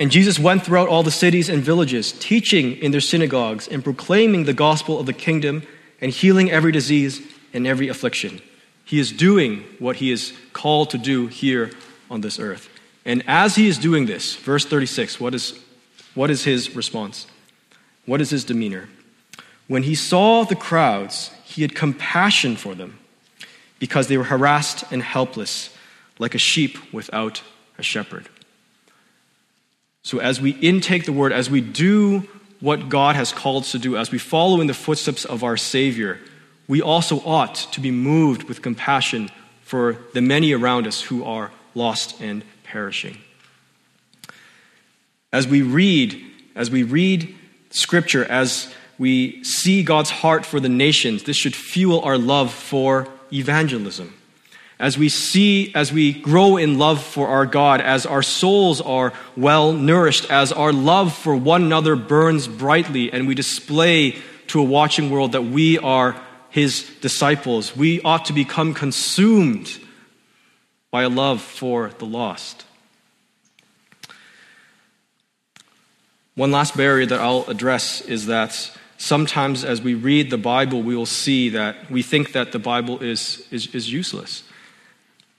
And 0.00 0.10
Jesus 0.12 0.38
went 0.38 0.64
throughout 0.64 0.88
all 0.88 1.02
the 1.02 1.10
cities 1.10 1.48
and 1.48 1.62
villages, 1.62 2.12
teaching 2.12 2.76
in 2.76 2.92
their 2.92 3.00
synagogues 3.00 3.66
and 3.66 3.82
proclaiming 3.82 4.44
the 4.44 4.52
gospel 4.52 5.00
of 5.00 5.06
the 5.06 5.12
kingdom 5.12 5.64
and 6.00 6.12
healing 6.12 6.50
every 6.50 6.70
disease 6.70 7.20
and 7.52 7.66
every 7.66 7.88
affliction. 7.88 8.40
He 8.84 9.00
is 9.00 9.10
doing 9.10 9.64
what 9.78 9.96
he 9.96 10.12
is 10.12 10.32
called 10.52 10.90
to 10.90 10.98
do 10.98 11.26
here 11.26 11.72
on 12.10 12.20
this 12.20 12.38
earth. 12.38 12.68
And 13.04 13.24
as 13.26 13.56
he 13.56 13.68
is 13.68 13.76
doing 13.76 14.06
this, 14.06 14.36
verse 14.36 14.64
36, 14.64 15.18
what 15.18 15.34
is, 15.34 15.58
what 16.14 16.30
is 16.30 16.44
his 16.44 16.76
response? 16.76 17.26
What 18.06 18.20
is 18.20 18.30
his 18.30 18.44
demeanor? 18.44 18.88
When 19.66 19.82
he 19.82 19.94
saw 19.94 20.44
the 20.44 20.56
crowds, 20.56 21.30
he 21.44 21.62
had 21.62 21.74
compassion 21.74 22.56
for 22.56 22.74
them 22.74 22.98
because 23.78 24.06
they 24.06 24.16
were 24.16 24.24
harassed 24.24 24.84
and 24.90 25.02
helpless, 25.02 25.74
like 26.18 26.34
a 26.34 26.38
sheep 26.38 26.78
without 26.92 27.42
a 27.78 27.82
shepherd. 27.82 28.28
So, 30.08 30.20
as 30.20 30.40
we 30.40 30.52
intake 30.52 31.04
the 31.04 31.12
word, 31.12 31.34
as 31.34 31.50
we 31.50 31.60
do 31.60 32.26
what 32.60 32.88
God 32.88 33.14
has 33.14 33.30
called 33.30 33.64
us 33.64 33.72
to 33.72 33.78
do, 33.78 33.98
as 33.98 34.10
we 34.10 34.16
follow 34.16 34.62
in 34.62 34.66
the 34.66 34.72
footsteps 34.72 35.26
of 35.26 35.44
our 35.44 35.58
Savior, 35.58 36.18
we 36.66 36.80
also 36.80 37.20
ought 37.26 37.56
to 37.72 37.80
be 37.82 37.90
moved 37.90 38.44
with 38.44 38.62
compassion 38.62 39.30
for 39.60 39.98
the 40.14 40.22
many 40.22 40.54
around 40.54 40.86
us 40.86 41.02
who 41.02 41.24
are 41.24 41.52
lost 41.74 42.22
and 42.22 42.42
perishing. 42.64 43.18
As 45.30 45.46
we 45.46 45.60
read, 45.60 46.18
as 46.54 46.70
we 46.70 46.84
read 46.84 47.36
Scripture, 47.68 48.24
as 48.24 48.72
we 48.96 49.44
see 49.44 49.82
God's 49.82 50.08
heart 50.08 50.46
for 50.46 50.58
the 50.58 50.70
nations, 50.70 51.24
this 51.24 51.36
should 51.36 51.54
fuel 51.54 52.00
our 52.00 52.16
love 52.16 52.50
for 52.50 53.06
evangelism. 53.30 54.14
As 54.78 54.96
we 54.96 55.08
see, 55.08 55.72
as 55.74 55.92
we 55.92 56.12
grow 56.12 56.56
in 56.56 56.78
love 56.78 57.02
for 57.02 57.26
our 57.26 57.46
God, 57.46 57.80
as 57.80 58.06
our 58.06 58.22
souls 58.22 58.80
are 58.80 59.12
well 59.36 59.72
nourished, 59.72 60.30
as 60.30 60.52
our 60.52 60.72
love 60.72 61.12
for 61.12 61.34
one 61.34 61.64
another 61.64 61.96
burns 61.96 62.46
brightly, 62.46 63.12
and 63.12 63.26
we 63.26 63.34
display 63.34 64.16
to 64.48 64.60
a 64.60 64.64
watching 64.64 65.10
world 65.10 65.32
that 65.32 65.42
we 65.42 65.78
are 65.78 66.20
His 66.50 66.88
disciples, 67.00 67.76
we 67.76 68.00
ought 68.02 68.26
to 68.26 68.32
become 68.32 68.72
consumed 68.72 69.78
by 70.92 71.02
a 71.02 71.08
love 71.08 71.42
for 71.42 71.90
the 71.98 72.06
lost. 72.06 72.64
One 76.36 76.52
last 76.52 76.76
barrier 76.76 77.04
that 77.04 77.20
I'll 77.20 77.44
address 77.48 78.00
is 78.00 78.26
that 78.26 78.70
sometimes 78.96 79.64
as 79.64 79.82
we 79.82 79.94
read 79.94 80.30
the 80.30 80.38
Bible, 80.38 80.82
we 80.82 80.94
will 80.94 81.04
see 81.04 81.48
that 81.48 81.90
we 81.90 82.00
think 82.00 82.30
that 82.32 82.52
the 82.52 82.60
Bible 82.60 83.00
is, 83.00 83.44
is, 83.50 83.74
is 83.74 83.92
useless. 83.92 84.44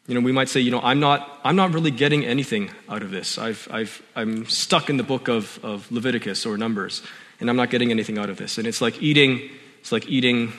You 0.09 0.15
know, 0.15 0.21
we 0.21 0.31
might 0.31 0.49
say, 0.49 0.59
you 0.59 0.71
know, 0.71 0.81
I'm 0.81 0.99
not, 0.99 1.39
I'm 1.43 1.55
not 1.55 1.71
really 1.71 1.91
getting 1.91 2.25
anything 2.25 2.71
out 2.89 3.03
of 3.03 3.11
this. 3.11 3.37
I've, 3.37 3.67
I've, 3.69 4.01
I'm 4.15 4.47
stuck 4.47 4.89
in 4.89 4.97
the 4.97 5.03
book 5.03 5.27
of, 5.27 5.63
of 5.63 5.91
Leviticus 5.91 6.47
or 6.47 6.57
Numbers, 6.57 7.03
and 7.39 7.47
I'm 7.47 7.55
not 7.55 7.69
getting 7.69 7.91
anything 7.91 8.17
out 8.17 8.27
of 8.27 8.37
this. 8.37 8.57
And 8.57 8.65
it's 8.65 8.81
like 8.81 8.99
eating, 9.03 9.51
it's 9.81 9.91
like 9.91 10.07
eating 10.07 10.53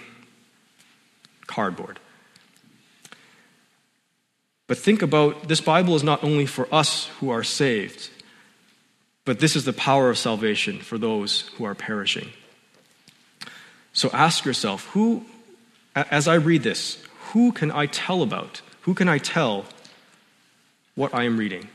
cardboard. 1.48 1.98
But 4.68 4.78
think 4.78 5.02
about 5.02 5.48
this 5.48 5.60
Bible 5.60 5.96
is 5.96 6.04
not 6.04 6.22
only 6.22 6.46
for 6.46 6.72
us 6.72 7.06
who 7.18 7.30
are 7.30 7.42
saved, 7.42 8.08
but 9.24 9.40
this 9.40 9.56
is 9.56 9.64
the 9.64 9.72
power 9.72 10.10
of 10.10 10.16
salvation 10.16 10.78
for 10.78 10.96
those 10.96 11.48
who 11.56 11.64
are 11.64 11.74
perishing. 11.74 12.28
So 13.92 14.10
ask 14.12 14.44
yourself, 14.44 14.86
who, 14.90 15.24
as 15.96 16.28
I 16.28 16.34
read 16.34 16.62
this, 16.62 17.02
who 17.32 17.50
can 17.50 17.72
I 17.72 17.86
tell 17.86 18.22
about? 18.22 18.62
Who 18.82 18.94
can 18.94 19.08
I 19.08 19.18
tell 19.18 19.66
what 20.94 21.14
I 21.14 21.24
am 21.24 21.36
reading? 21.36 21.68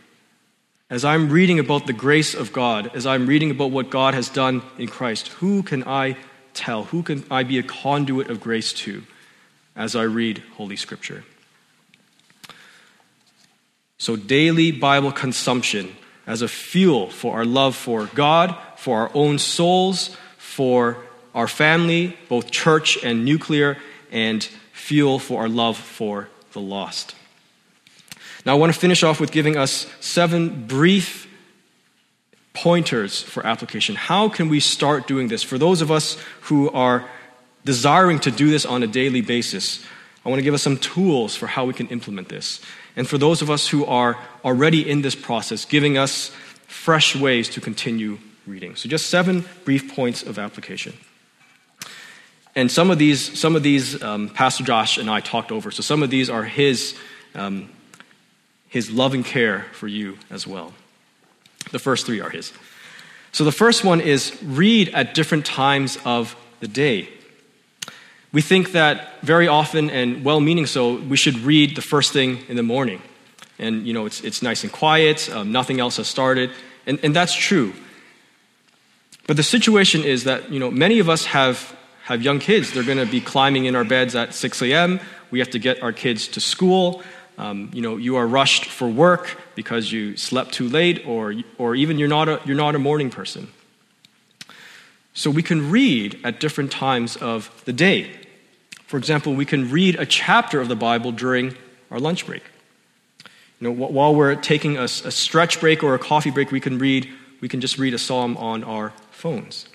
As 0.90 1.04
I'm 1.04 1.30
reading 1.30 1.60
about 1.60 1.88
the 1.88 1.94
grace 1.94 2.34
of 2.34 2.54
God, 2.54 2.92
as 2.96 3.06
I'm 3.06 3.28
reading 3.28 3.52
about 3.52 3.72
what 3.72 3.90
God 3.90 4.14
has 4.14 4.30
done 4.30 4.62
in 4.78 4.88
Christ, 4.88 5.30
who 5.30 5.64
can 5.64 5.84
I 5.88 6.18
tell? 6.54 6.86
Who 6.86 7.04
can 7.04 7.24
I 7.30 7.44
be 7.44 7.60
a 7.60 7.64
conduit 7.64 8.30
of 8.30 8.40
grace 8.40 8.74
to 8.74 9.04
as 9.76 9.96
I 9.96 10.04
read 10.04 10.44
Holy 10.58 10.76
Scripture? 10.76 11.24
So, 13.98 14.16
daily 14.16 14.72
Bible 14.72 15.12
consumption 15.12 15.96
as 16.28 16.42
a 16.42 16.48
fuel 16.48 17.10
for 17.10 17.36
our 17.36 17.46
love 17.46 17.76
for 17.76 18.06
God, 18.08 18.56
for 18.78 19.00
our 19.00 19.12
own 19.14 19.40
souls, 19.40 20.16
for 20.38 20.98
our 21.34 21.48
family, 21.48 22.18
both 22.30 22.52
church 22.52 22.98
and 23.04 23.26
nuclear, 23.26 23.78
and 24.12 24.44
fuel 24.72 25.18
for 25.20 25.42
our 25.42 25.50
love 25.50 25.78
for 25.78 26.30
the 26.56 26.62
lost. 26.62 27.14
Now, 28.46 28.54
I 28.54 28.56
want 28.56 28.74
to 28.74 28.80
finish 28.80 29.04
off 29.04 29.20
with 29.20 29.32
giving 29.32 29.58
us 29.58 29.86
seven 30.00 30.66
brief 30.66 31.28
pointers 32.54 33.22
for 33.22 33.46
application. 33.46 33.96
How 33.96 34.30
can 34.30 34.50
we 34.50 34.60
start 34.60 35.06
doing 35.06 35.28
this? 35.28 35.44
For 35.44 35.58
those 35.58 35.82
of 35.82 35.92
us 35.92 36.18
who 36.42 36.72
are 36.72 37.08
desiring 37.66 38.20
to 38.22 38.32
do 38.32 38.50
this 38.50 38.66
on 38.66 38.82
a 38.82 38.88
daily 38.88 39.22
basis, 39.22 39.86
I 40.26 40.30
want 40.30 40.40
to 40.40 40.44
give 40.44 40.54
us 40.54 40.64
some 40.64 40.78
tools 40.78 41.36
for 41.36 41.48
how 41.48 41.66
we 41.66 41.74
can 41.74 41.88
implement 41.90 42.30
this. 42.30 42.62
And 42.96 43.08
for 43.08 43.18
those 43.18 43.42
of 43.42 43.50
us 43.50 43.68
who 43.68 43.86
are 43.86 44.18
already 44.44 44.90
in 44.90 45.02
this 45.02 45.16
process, 45.16 45.66
giving 45.66 45.98
us 45.98 46.32
fresh 46.68 47.16
ways 47.16 47.50
to 47.50 47.62
continue 47.62 48.18
reading. 48.48 48.76
So, 48.76 48.88
just 48.88 49.10
seven 49.10 49.44
brief 49.66 49.94
points 49.94 50.24
of 50.24 50.40
application. 50.40 50.94
And 52.56 52.72
some 52.72 52.90
of 52.90 52.98
these, 52.98 53.38
some 53.38 53.56
of 53.56 53.64
these 53.64 54.02
um, 54.02 54.30
Pastor 54.30 54.64
Josh 54.64 54.98
and 54.98 55.10
I 55.10 55.20
talked 55.20 55.52
over. 55.52 55.72
So 55.72 55.82
some 55.82 56.04
of 56.04 56.10
these 56.10 56.30
are 56.30 56.44
his, 56.44 56.96
um, 57.34 57.70
his 58.70 58.90
loving 58.90 59.24
care 59.24 59.66
for 59.74 59.88
you 59.88 60.18
as 60.30 60.48
well. 60.48 60.74
The 61.72 61.80
first 61.80 62.06
three 62.06 62.22
are 62.22 62.30
his. 62.30 62.54
So 63.34 63.44
the 63.44 63.52
first 63.52 63.84
one 63.84 64.00
is 64.00 64.42
read 64.42 64.90
at 64.90 65.14
different 65.14 65.46
times 65.46 65.98
of 66.06 66.36
the 66.62 66.68
day. 66.70 67.10
We 68.32 68.42
think 68.42 68.72
that 68.72 69.22
very 69.22 69.48
often, 69.48 69.90
and 69.90 70.24
well 70.24 70.40
meaning 70.40 70.66
so, 70.66 70.96
we 70.96 71.18
should 71.18 71.40
read 71.40 71.76
the 71.76 71.82
first 71.82 72.14
thing 72.14 72.40
in 72.48 72.56
the 72.56 72.64
morning. 72.64 73.02
And, 73.60 73.86
you 73.86 73.94
know, 73.94 74.06
it's, 74.06 74.22
it's 74.22 74.42
nice 74.42 74.64
and 74.64 74.72
quiet, 74.72 75.30
um, 75.30 75.52
nothing 75.52 75.80
else 75.80 75.98
has 75.98 76.08
started. 76.08 76.52
And, 76.86 77.00
and 77.04 77.16
that's 77.16 77.34
true. 77.34 77.74
But 79.28 79.38
the 79.38 79.44
situation 79.44 80.04
is 80.04 80.26
that, 80.26 80.52
you 80.52 80.60
know, 80.60 80.70
many 80.70 81.00
of 81.00 81.10
us 81.10 81.26
have 81.26 81.76
have 82.06 82.22
young 82.22 82.38
kids. 82.38 82.72
They're 82.72 82.84
going 82.84 83.00
to 83.00 83.06
be 83.08 83.20
climbing 83.20 83.66
in 83.66 83.76
our 83.76 83.84
beds 83.84 84.16
at 84.16 84.34
6 84.34 84.62
a.m. 84.62 85.00
We 85.32 85.40
have 85.40 85.50
to 85.50 85.60
get 85.60 85.82
our 85.82 85.92
kids 85.92 86.28
to 86.30 86.40
school. 86.40 87.02
Um, 87.40 87.72
you 87.74 87.82
know, 87.82 87.98
you 87.98 88.16
are 88.18 88.28
rushed 88.28 88.66
for 88.66 88.88
work 88.88 89.42
because 89.56 89.92
you 89.92 90.16
slept 90.16 90.54
too 90.54 90.70
late, 90.70 91.06
or, 91.08 91.34
or 91.58 91.76
even 91.76 91.98
you're 91.98 92.08
not, 92.08 92.30
a, 92.30 92.40
you're 92.46 92.56
not 92.56 92.76
a 92.76 92.80
morning 92.80 93.10
person. 93.10 93.48
So 95.16 95.32
we 95.32 95.42
can 95.42 95.72
read 95.72 96.20
at 96.24 96.40
different 96.40 96.72
times 96.72 97.18
of 97.18 97.50
the 97.66 97.74
day. 97.74 98.12
For 98.86 98.98
example, 98.98 99.34
we 99.34 99.46
can 99.46 99.72
read 99.72 99.96
a 99.96 100.06
chapter 100.06 100.62
of 100.62 100.68
the 100.68 100.76
Bible 100.76 101.12
during 101.12 101.58
our 101.90 102.00
lunch 102.00 102.28
break. 102.28 102.44
You 103.60 103.70
know, 103.70 103.72
while 103.72 104.14
we're 104.14 104.36
taking 104.36 104.78
a, 104.78 104.84
a 104.84 104.88
stretch 104.88 105.60
break 105.60 105.82
or 105.82 105.96
a 105.96 106.00
coffee 106.00 106.30
break, 106.30 106.52
we 106.52 106.60
can 106.60 106.78
read 106.78 107.10
we 107.42 107.50
can 107.50 107.62
just 107.62 107.78
read 107.78 107.94
a 107.94 108.00
psalm 108.00 108.38
on 108.38 108.64
our 108.64 108.94
phones. 109.12 109.68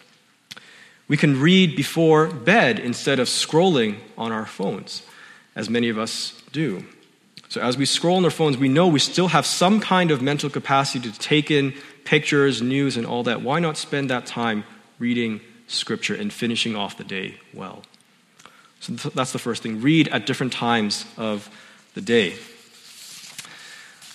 We 1.10 1.16
can 1.16 1.40
read 1.40 1.74
before 1.74 2.28
bed 2.28 2.78
instead 2.78 3.18
of 3.18 3.26
scrolling 3.26 3.96
on 4.16 4.30
our 4.30 4.46
phones, 4.46 5.02
as 5.56 5.68
many 5.68 5.88
of 5.88 5.98
us 5.98 6.40
do. 6.52 6.84
So, 7.48 7.60
as 7.60 7.76
we 7.76 7.84
scroll 7.84 8.18
on 8.18 8.24
our 8.24 8.30
phones, 8.30 8.56
we 8.56 8.68
know 8.68 8.86
we 8.86 9.00
still 9.00 9.26
have 9.26 9.44
some 9.44 9.80
kind 9.80 10.12
of 10.12 10.22
mental 10.22 10.48
capacity 10.48 11.10
to 11.10 11.18
take 11.18 11.50
in 11.50 11.74
pictures, 12.04 12.62
news, 12.62 12.96
and 12.96 13.04
all 13.04 13.24
that. 13.24 13.42
Why 13.42 13.58
not 13.58 13.76
spend 13.76 14.08
that 14.10 14.24
time 14.24 14.62
reading 15.00 15.40
Scripture 15.66 16.14
and 16.14 16.32
finishing 16.32 16.76
off 16.76 16.96
the 16.96 17.02
day 17.02 17.40
well? 17.52 17.82
So, 18.78 18.92
that's 18.92 19.32
the 19.32 19.40
first 19.40 19.64
thing. 19.64 19.80
Read 19.80 20.06
at 20.06 20.26
different 20.26 20.52
times 20.52 21.06
of 21.16 21.50
the 21.94 22.00
day. 22.00 22.36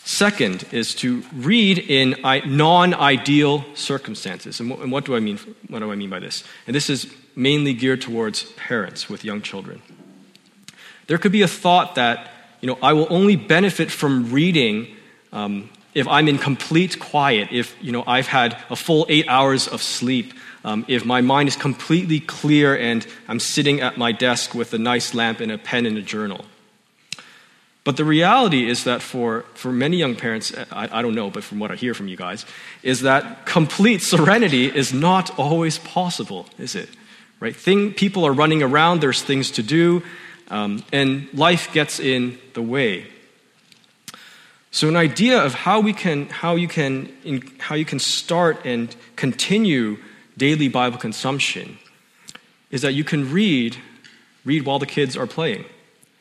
Second 0.05 0.67
is 0.71 0.93
to 0.95 1.23
read 1.33 1.79
in 1.79 2.15
non-ideal 2.23 3.65
circumstances. 3.73 4.59
And 4.59 4.91
what 4.91 5.03
do 5.03 5.15
I 5.15 5.19
mean? 5.19 5.39
What 5.67 5.79
do 5.79 5.91
I 5.91 5.95
mean 5.95 6.11
by 6.11 6.19
this? 6.19 6.43
And 6.67 6.75
this 6.75 6.91
is 6.91 7.11
mainly 7.35 7.73
geared 7.73 8.01
towards 8.01 8.43
parents 8.51 9.09
with 9.09 9.25
young 9.25 9.41
children. 9.41 9.81
There 11.07 11.17
could 11.17 11.31
be 11.31 11.41
a 11.41 11.47
thought 11.47 11.95
that 11.95 12.31
you 12.61 12.67
know, 12.67 12.77
I 12.83 12.93
will 12.93 13.07
only 13.09 13.35
benefit 13.35 13.91
from 13.91 14.31
reading 14.31 14.95
um, 15.33 15.69
if 15.95 16.07
I'm 16.07 16.27
in 16.27 16.37
complete 16.37 16.99
quiet, 16.99 17.49
if, 17.51 17.75
you 17.81 17.91
know, 17.91 18.03
I've 18.05 18.27
had 18.27 18.61
a 18.69 18.75
full 18.75 19.05
eight 19.09 19.27
hours 19.27 19.67
of 19.67 19.81
sleep, 19.81 20.33
um, 20.63 20.85
if 20.87 21.03
my 21.03 21.21
mind 21.21 21.49
is 21.49 21.55
completely 21.55 22.19
clear 22.19 22.77
and 22.77 23.05
I'm 23.27 23.39
sitting 23.39 23.81
at 23.81 23.97
my 23.97 24.11
desk 24.11 24.53
with 24.53 24.73
a 24.73 24.77
nice 24.77 25.13
lamp 25.15 25.39
and 25.39 25.51
a 25.51 25.57
pen 25.57 25.85
and 25.85 25.97
a 25.97 26.01
journal. 26.01 26.45
But 27.85 27.97
the 27.97 28.03
reality 28.03 28.67
is 28.67 28.83
that 28.85 29.03
for, 29.03 29.45
for 29.53 29.71
many 29.71 29.97
young 29.97 30.15
parents, 30.15 30.51
I, 30.71 30.89
I, 30.91 31.01
don't 31.03 31.13
know, 31.13 31.29
but 31.29 31.43
from 31.43 31.59
what 31.59 31.69
I 31.69 31.75
hear 31.75 31.93
from 31.93 32.07
you 32.07 32.17
guys, 32.17 32.43
is 32.81 33.01
that 33.01 33.45
complete 33.45 34.01
serenity 34.01 34.65
is 34.65 34.91
not 34.91 35.37
always 35.37 35.77
possible, 35.77 36.47
is 36.57 36.73
it? 36.73 36.89
Right? 37.39 37.55
Thing, 37.55 37.93
people 37.93 38.25
are 38.25 38.33
running 38.33 38.63
around, 38.63 39.01
there's 39.01 39.21
things 39.21 39.51
to 39.51 39.63
do, 39.63 40.01
um, 40.49 40.83
and 40.91 41.31
life 41.31 41.71
gets 41.73 41.99
in 41.99 42.39
the 42.55 42.61
way. 42.63 43.05
So, 44.71 44.87
an 44.87 44.95
idea 44.95 45.41
of 45.41 45.53
how 45.53 45.79
we 45.79 45.93
can, 45.93 46.27
how 46.29 46.55
you 46.55 46.67
can, 46.67 47.15
in, 47.23 47.43
how 47.59 47.75
you 47.75 47.85
can 47.85 47.99
start 47.99 48.65
and 48.65 48.93
continue 49.15 49.97
daily 50.37 50.69
Bible 50.69 50.97
consumption 50.97 51.77
is 52.71 52.81
that 52.81 52.93
you 52.93 53.03
can 53.03 53.31
read, 53.31 53.77
read 54.43 54.65
while 54.65 54.79
the 54.79 54.87
kids 54.87 55.15
are 55.15 55.27
playing. 55.27 55.65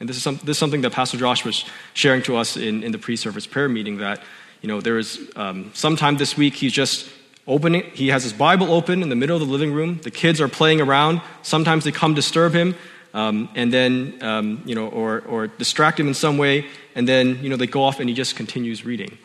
And 0.04 0.08
this 0.10 0.18
is, 0.18 0.22
some, 0.22 0.36
this 0.44 0.50
is 0.50 0.58
something 0.58 0.82
that 0.82 0.92
Pastor 0.92 1.16
Josh 1.16 1.46
was 1.46 1.64
sharing 1.94 2.20
to 2.24 2.36
us 2.36 2.58
in, 2.58 2.82
in 2.82 2.92
the 2.92 2.98
pre-service 2.98 3.46
prayer 3.46 3.70
meeting. 3.70 3.96
That 3.96 4.20
you 4.60 4.68
know 4.68 4.82
there 4.82 4.98
is 4.98 5.18
um, 5.34 5.70
sometime 5.72 6.18
this 6.18 6.36
week 6.36 6.56
he's 6.56 6.74
just 6.74 7.08
opening. 7.46 7.84
He 7.94 8.08
has 8.08 8.22
his 8.22 8.34
Bible 8.34 8.70
open 8.70 9.02
in 9.02 9.08
the 9.08 9.16
middle 9.16 9.34
of 9.34 9.40
the 9.40 9.50
living 9.50 9.72
room. 9.72 10.00
The 10.02 10.10
kids 10.10 10.42
are 10.42 10.48
playing 10.48 10.82
around. 10.82 11.22
Sometimes 11.40 11.84
they 11.84 11.90
come 11.90 12.12
disturb 12.12 12.52
him 12.52 12.74
um, 13.14 13.48
and 13.54 13.72
then, 13.72 14.18
um, 14.20 14.62
you 14.66 14.74
know, 14.74 14.88
or, 14.88 15.22
or 15.22 15.46
distract 15.46 15.98
him 15.98 16.06
in 16.06 16.12
some 16.12 16.36
way, 16.36 16.66
and 16.94 17.08
then, 17.08 17.42
you 17.42 17.48
know, 17.48 17.56
they 17.56 17.66
go 17.66 17.82
off 17.82 17.98
and 17.98 18.06
he 18.06 18.14
just 18.14 18.36
continues 18.36 18.84
reading. 18.84 19.16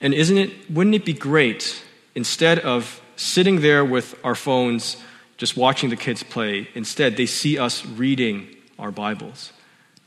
And 0.00 0.14
isn't 0.14 0.38
it, 0.38 0.70
wouldn't 0.70 0.94
it 0.94 1.04
be 1.04 1.12
great, 1.12 1.82
instead 2.14 2.60
of 2.60 3.02
sitting 3.16 3.62
there 3.62 3.84
with 3.84 4.14
our 4.22 4.36
phones, 4.36 4.96
just 5.38 5.56
watching 5.56 5.90
the 5.90 5.96
kids 5.96 6.22
play, 6.22 6.68
instead 6.76 7.16
they 7.16 7.26
see 7.26 7.58
us 7.58 7.84
reading 7.84 8.54
our 8.78 8.90
Bibles, 8.90 9.52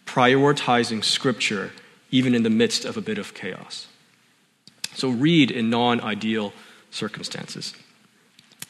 prioritizing 0.06 1.04
Scripture, 1.04 1.72
even 2.12 2.34
in 2.36 2.44
the 2.44 2.50
midst 2.50 2.86
of 2.86 2.98
a 2.98 3.02
bit 3.02 3.18
of 3.18 3.34
chaos. 3.34 3.88
So 4.94 5.10
read 5.10 5.52
in 5.52 5.70
non 5.70 6.02
ideal 6.02 6.54
circumstances. 6.92 7.74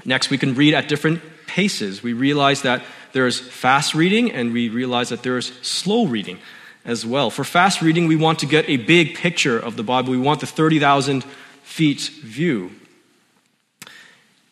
Next, 0.05 0.29
we 0.29 0.37
can 0.37 0.55
read 0.55 0.73
at 0.73 0.87
different 0.87 1.21
paces. 1.47 2.03
We 2.03 2.13
realize 2.13 2.61
that 2.61 2.83
there's 3.13 3.39
fast 3.39 3.95
reading 3.95 4.31
and 4.31 4.53
we 4.53 4.69
realize 4.69 5.09
that 5.09 5.23
there's 5.23 5.51
slow 5.61 6.05
reading 6.05 6.39
as 6.85 7.05
well. 7.05 7.29
For 7.29 7.43
fast 7.43 7.81
reading, 7.81 8.07
we 8.07 8.15
want 8.15 8.39
to 8.39 8.45
get 8.45 8.67
a 8.69 8.77
big 8.77 9.15
picture 9.15 9.57
of 9.57 9.75
the 9.75 9.83
Bible. 9.83 10.11
We 10.11 10.17
want 10.17 10.39
the 10.39 10.47
30,000 10.47 11.23
feet 11.63 12.01
view. 12.23 12.71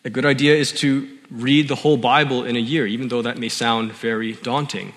A 0.04 0.10
good 0.10 0.26
idea 0.26 0.56
is 0.56 0.72
to 0.74 1.10
read 1.32 1.68
the 1.68 1.76
whole 1.76 1.98
Bible 1.98 2.44
in 2.44 2.56
a 2.56 2.60
year, 2.60 2.86
even 2.86 3.08
though 3.08 3.22
that 3.22 3.38
may 3.38 3.50
sound 3.50 3.92
very 3.92 4.34
daunting. 4.34 4.94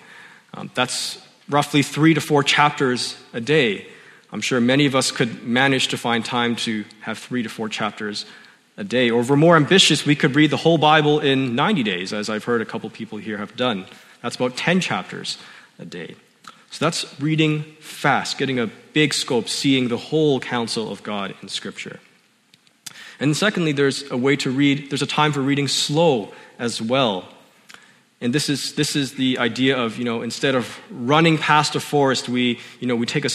Um, 0.55 0.71
that's 0.75 1.21
roughly 1.49 1.83
three 1.83 2.15
to 2.15 2.21
four 2.21 2.43
chapters 2.43 3.17
a 3.33 3.41
day. 3.41 3.87
I'm 4.33 4.41
sure 4.41 4.61
many 4.61 4.87
of 4.87 4.95
us 4.95 5.11
could 5.11 5.43
manage 5.43 5.89
to 5.89 5.97
find 5.97 6.25
time 6.25 6.57
to 6.57 6.85
have 7.01 7.19
three 7.19 7.43
to 7.43 7.49
four 7.49 7.69
chapters 7.69 8.27
a 8.77 8.85
day. 8.85 9.11
Or 9.11 9.21
if 9.21 9.31
we're 9.31 9.37
more 9.37 9.57
ambitious, 9.57 10.05
we 10.05 10.15
could 10.15 10.37
read 10.37 10.51
the 10.51 10.57
whole 10.57 10.79
Bible 10.79 11.21
in 11.21 11.55
90 11.55 11.83
days, 11.83 12.13
as 12.13 12.29
I've 12.29 12.45
heard 12.45 12.61
a 12.61 12.67
couple 12.67 12.89
people 12.91 13.19
here 13.19 13.39
have 13.39 13.57
done. 13.57 13.87
That's 14.23 14.37
about 14.37 14.57
10 14.57 14.81
chapters 14.81 15.39
a 15.79 15.85
day. 15.85 16.15
So 16.71 16.85
that's 16.85 17.21
reading 17.21 17.63
fast, 17.81 18.37
getting 18.37 18.59
a 18.59 18.67
big 18.93 19.15
scope, 19.15 19.49
seeing 19.49 19.89
the 19.89 19.97
whole 19.97 20.39
counsel 20.39 20.91
of 20.91 21.03
God 21.03 21.35
in 21.41 21.49
Scripture. 21.49 21.99
And 23.19 23.37
secondly, 23.37 23.73
there's 23.73 24.09
a 24.11 24.17
way 24.17 24.37
to 24.37 24.51
read, 24.51 24.91
there's 24.91 25.03
a 25.03 25.07
time 25.07 25.33
for 25.33 25.41
reading 25.41 25.67
slow 25.67 26.33
as 26.59 26.81
well. 26.81 27.29
And 28.21 28.35
this 28.35 28.49
is, 28.49 28.75
this 28.75 28.97
is 28.97 29.15
the 29.15 29.39
idea 29.39 29.79
of, 29.79 29.97
you 29.97 30.05
know, 30.05 30.23
instead 30.23 30.57
of 30.57 30.79
running 30.91 31.39
past 31.39 31.77
a 31.77 31.81
forest, 31.81 32.29
we, 32.29 32.59
you 32.81 32.89
know, 32.89 32.97
we 32.97 33.07
take 33.07 33.25
a, 33.25 33.31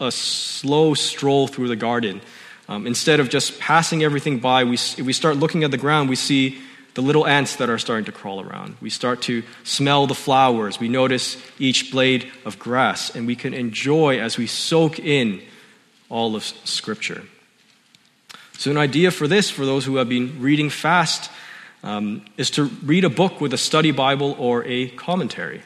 a 0.00 0.10
slow 0.10 0.94
stroll 0.94 1.46
through 1.46 1.68
the 1.68 1.76
garden. 1.76 2.22
Um, 2.66 2.86
instead 2.86 3.20
of 3.20 3.28
just 3.28 3.60
passing 3.60 4.02
everything 4.02 4.38
by, 4.38 4.64
we, 4.64 4.78
we 5.02 5.12
start 5.12 5.36
looking 5.36 5.62
at 5.62 5.70
the 5.70 5.76
ground, 5.76 6.08
we 6.08 6.16
see 6.16 6.58
the 6.94 7.02
little 7.02 7.26
ants 7.26 7.56
that 7.56 7.68
are 7.68 7.78
starting 7.78 8.06
to 8.06 8.12
crawl 8.12 8.40
around. 8.40 8.76
We 8.80 8.88
start 8.88 9.20
to 9.22 9.42
smell 9.64 10.06
the 10.06 10.14
flowers. 10.14 10.80
We 10.80 10.88
notice 10.88 11.36
each 11.58 11.90
blade 11.90 12.30
of 12.46 12.58
grass, 12.58 13.14
and 13.14 13.26
we 13.26 13.36
can 13.36 13.52
enjoy 13.52 14.20
as 14.20 14.38
we 14.38 14.46
soak 14.46 14.98
in 14.98 15.42
all 16.08 16.36
of 16.36 16.44
Scripture. 16.44 17.24
So, 18.56 18.70
an 18.70 18.78
idea 18.78 19.10
for 19.10 19.26
this, 19.26 19.50
for 19.50 19.66
those 19.66 19.84
who 19.84 19.96
have 19.96 20.08
been 20.08 20.40
reading 20.40 20.70
fast, 20.70 21.30
um, 21.84 22.24
is 22.38 22.50
to 22.52 22.64
read 22.64 23.04
a 23.04 23.10
book 23.10 23.40
with 23.40 23.52
a 23.52 23.58
study 23.58 23.92
Bible 23.92 24.34
or 24.38 24.64
a 24.64 24.88
commentary. 24.88 25.62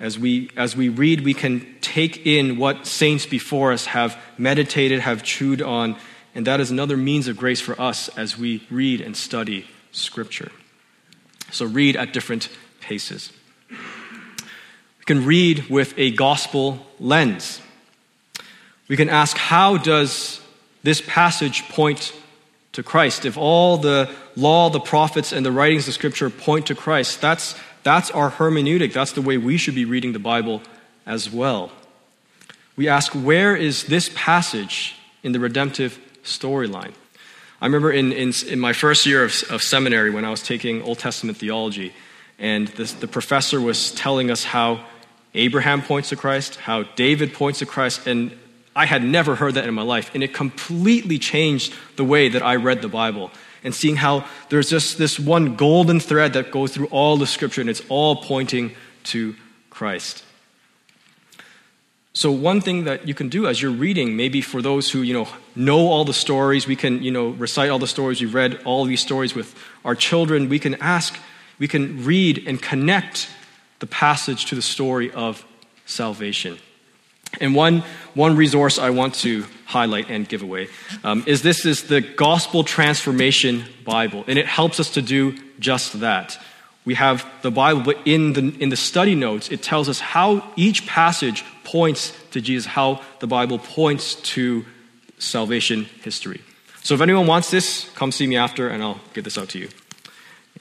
As 0.00 0.18
we, 0.18 0.50
as 0.56 0.76
we 0.76 0.88
read, 0.88 1.24
we 1.24 1.32
can 1.32 1.76
take 1.80 2.26
in 2.26 2.58
what 2.58 2.86
saints 2.86 3.24
before 3.24 3.72
us 3.72 3.86
have 3.86 4.20
meditated, 4.36 5.00
have 5.00 5.22
chewed 5.22 5.62
on, 5.62 5.96
and 6.34 6.46
that 6.46 6.60
is 6.60 6.70
another 6.70 6.96
means 6.96 7.28
of 7.28 7.36
grace 7.36 7.60
for 7.60 7.80
us 7.80 8.08
as 8.10 8.36
we 8.36 8.66
read 8.68 9.00
and 9.00 9.16
study 9.16 9.66
Scripture. 9.92 10.50
So, 11.50 11.64
read 11.66 11.96
at 11.96 12.12
different 12.12 12.48
paces. 12.80 13.32
We 13.70 15.04
can 15.06 15.24
read 15.24 15.70
with 15.70 15.94
a 15.96 16.10
gospel 16.10 16.84
lens. 17.00 17.60
We 18.88 18.96
can 18.96 19.08
ask, 19.08 19.36
how 19.36 19.76
does 19.76 20.40
this 20.82 21.00
passage 21.00 21.62
point 21.68 22.12
to 22.72 22.82
Christ? 22.82 23.24
If 23.24 23.36
all 23.36 23.78
the 23.78 24.10
law, 24.38 24.70
the 24.70 24.80
prophets, 24.80 25.32
and 25.32 25.44
the 25.44 25.52
writings 25.52 25.88
of 25.88 25.94
Scripture 25.94 26.30
point 26.30 26.66
to 26.66 26.74
Christ, 26.74 27.20
that's 27.20 27.54
that's 27.82 28.10
our 28.10 28.30
hermeneutic. 28.30 28.92
That's 28.92 29.12
the 29.12 29.22
way 29.22 29.38
we 29.38 29.56
should 29.56 29.74
be 29.74 29.84
reading 29.84 30.12
the 30.12 30.18
Bible 30.18 30.62
as 31.06 31.30
well. 31.30 31.72
We 32.76 32.88
ask, 32.88 33.12
where 33.12 33.56
is 33.56 33.84
this 33.84 34.10
passage 34.14 34.94
in 35.22 35.32
the 35.32 35.40
redemptive 35.40 35.98
storyline? 36.22 36.92
I 37.60 37.66
remember 37.66 37.90
in, 37.90 38.12
in, 38.12 38.32
in, 38.46 38.60
my 38.60 38.72
first 38.72 39.04
year 39.04 39.24
of, 39.24 39.42
of, 39.50 39.62
seminary 39.62 40.10
when 40.10 40.24
I 40.24 40.30
was 40.30 40.42
taking 40.42 40.82
Old 40.82 40.98
Testament 40.98 41.38
theology, 41.38 41.92
and 42.38 42.68
this, 42.68 42.92
the 42.92 43.08
professor 43.08 43.60
was 43.60 43.90
telling 43.92 44.30
us 44.30 44.44
how 44.44 44.84
Abraham 45.34 45.82
points 45.82 46.10
to 46.10 46.16
Christ, 46.16 46.56
how 46.56 46.84
David 46.94 47.32
points 47.32 47.58
to 47.58 47.66
Christ, 47.66 48.06
and 48.06 48.30
I 48.76 48.86
had 48.86 49.02
never 49.02 49.34
heard 49.34 49.54
that 49.54 49.66
in 49.66 49.74
my 49.74 49.82
life. 49.82 50.12
And 50.14 50.22
it 50.22 50.32
completely 50.32 51.18
changed 51.18 51.74
the 51.96 52.04
way 52.04 52.28
that 52.28 52.42
I 52.42 52.56
read 52.56 52.80
the 52.80 52.88
Bible 52.88 53.32
and 53.64 53.74
seeing 53.74 53.96
how 53.96 54.24
there's 54.48 54.70
just 54.70 54.98
this 54.98 55.18
one 55.18 55.56
golden 55.56 56.00
thread 56.00 56.32
that 56.34 56.50
goes 56.50 56.72
through 56.72 56.86
all 56.86 57.16
the 57.16 57.26
scripture 57.26 57.60
and 57.60 57.70
it's 57.70 57.82
all 57.88 58.16
pointing 58.16 58.72
to 59.04 59.34
Christ. 59.70 60.24
So 62.12 62.32
one 62.32 62.60
thing 62.60 62.84
that 62.84 63.06
you 63.06 63.14
can 63.14 63.28
do 63.28 63.46
as 63.46 63.62
you're 63.62 63.70
reading, 63.70 64.16
maybe 64.16 64.40
for 64.40 64.60
those 64.60 64.90
who, 64.90 65.02
you 65.02 65.14
know, 65.14 65.28
know 65.54 65.86
all 65.86 66.04
the 66.04 66.12
stories, 66.12 66.66
we 66.66 66.74
can, 66.74 67.00
you 67.02 67.12
know, 67.12 67.28
recite 67.28 67.70
all 67.70 67.78
the 67.78 67.86
stories, 67.86 68.20
we've 68.20 68.34
read 68.34 68.60
all 68.64 68.84
these 68.84 69.00
stories 69.00 69.36
with 69.36 69.54
our 69.84 69.94
children, 69.94 70.48
we 70.48 70.58
can 70.58 70.74
ask, 70.82 71.16
we 71.60 71.68
can 71.68 72.04
read 72.04 72.42
and 72.46 72.60
connect 72.60 73.28
the 73.78 73.86
passage 73.86 74.46
to 74.46 74.56
the 74.56 74.62
story 74.62 75.12
of 75.12 75.46
salvation. 75.86 76.58
And 77.40 77.54
one, 77.54 77.82
one 78.14 78.36
resource 78.36 78.78
I 78.78 78.90
want 78.90 79.14
to 79.16 79.44
highlight 79.66 80.10
and 80.10 80.28
give 80.28 80.42
away 80.42 80.68
um, 81.04 81.22
is 81.26 81.42
this 81.42 81.66
is 81.66 81.84
the 81.84 82.00
Gospel 82.00 82.64
Transformation 82.64 83.64
Bible, 83.84 84.24
and 84.26 84.38
it 84.38 84.46
helps 84.46 84.80
us 84.80 84.90
to 84.94 85.02
do 85.02 85.38
just 85.58 86.00
that. 86.00 86.38
We 86.84 86.94
have 86.94 87.26
the 87.42 87.50
Bible, 87.50 87.82
but 87.82 87.98
in 88.06 88.32
the, 88.32 88.56
in 88.60 88.70
the 88.70 88.76
study 88.76 89.14
notes, 89.14 89.50
it 89.50 89.62
tells 89.62 89.90
us 89.90 90.00
how 90.00 90.42
each 90.56 90.86
passage 90.86 91.44
points 91.64 92.14
to 92.30 92.40
Jesus, 92.40 92.64
how 92.64 93.02
the 93.20 93.26
Bible 93.26 93.58
points 93.58 94.14
to 94.14 94.64
salvation 95.18 95.84
history. 96.02 96.40
So 96.82 96.94
if 96.94 97.02
anyone 97.02 97.26
wants 97.26 97.50
this, 97.50 97.90
come 97.94 98.10
see 98.10 98.26
me 98.26 98.36
after 98.36 98.68
and 98.68 98.82
I'll 98.82 99.00
get 99.12 99.24
this 99.24 99.36
out 99.36 99.50
to 99.50 99.58
you. 99.58 99.68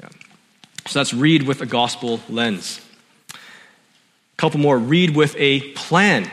Yeah. 0.02 0.10
So 0.88 1.00
that's 1.00 1.14
read 1.14 1.44
with 1.44 1.62
a 1.62 1.66
gospel 1.66 2.20
lens. 2.28 2.82
A 3.34 4.36
couple 4.36 4.60
more 4.60 4.78
read 4.78 5.16
with 5.16 5.34
a 5.38 5.62
plan. 5.74 6.30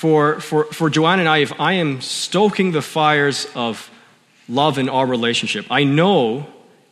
For, 0.00 0.40
for, 0.40 0.64
for 0.64 0.88
Joanne 0.88 1.20
and 1.20 1.28
I, 1.28 1.38
if 1.40 1.60
I 1.60 1.74
am 1.74 2.00
stoking 2.00 2.72
the 2.72 2.80
fires 2.80 3.46
of 3.54 3.90
love 4.48 4.78
in 4.78 4.88
our 4.88 5.04
relationship, 5.04 5.66
I 5.68 5.84
know, 5.84 6.46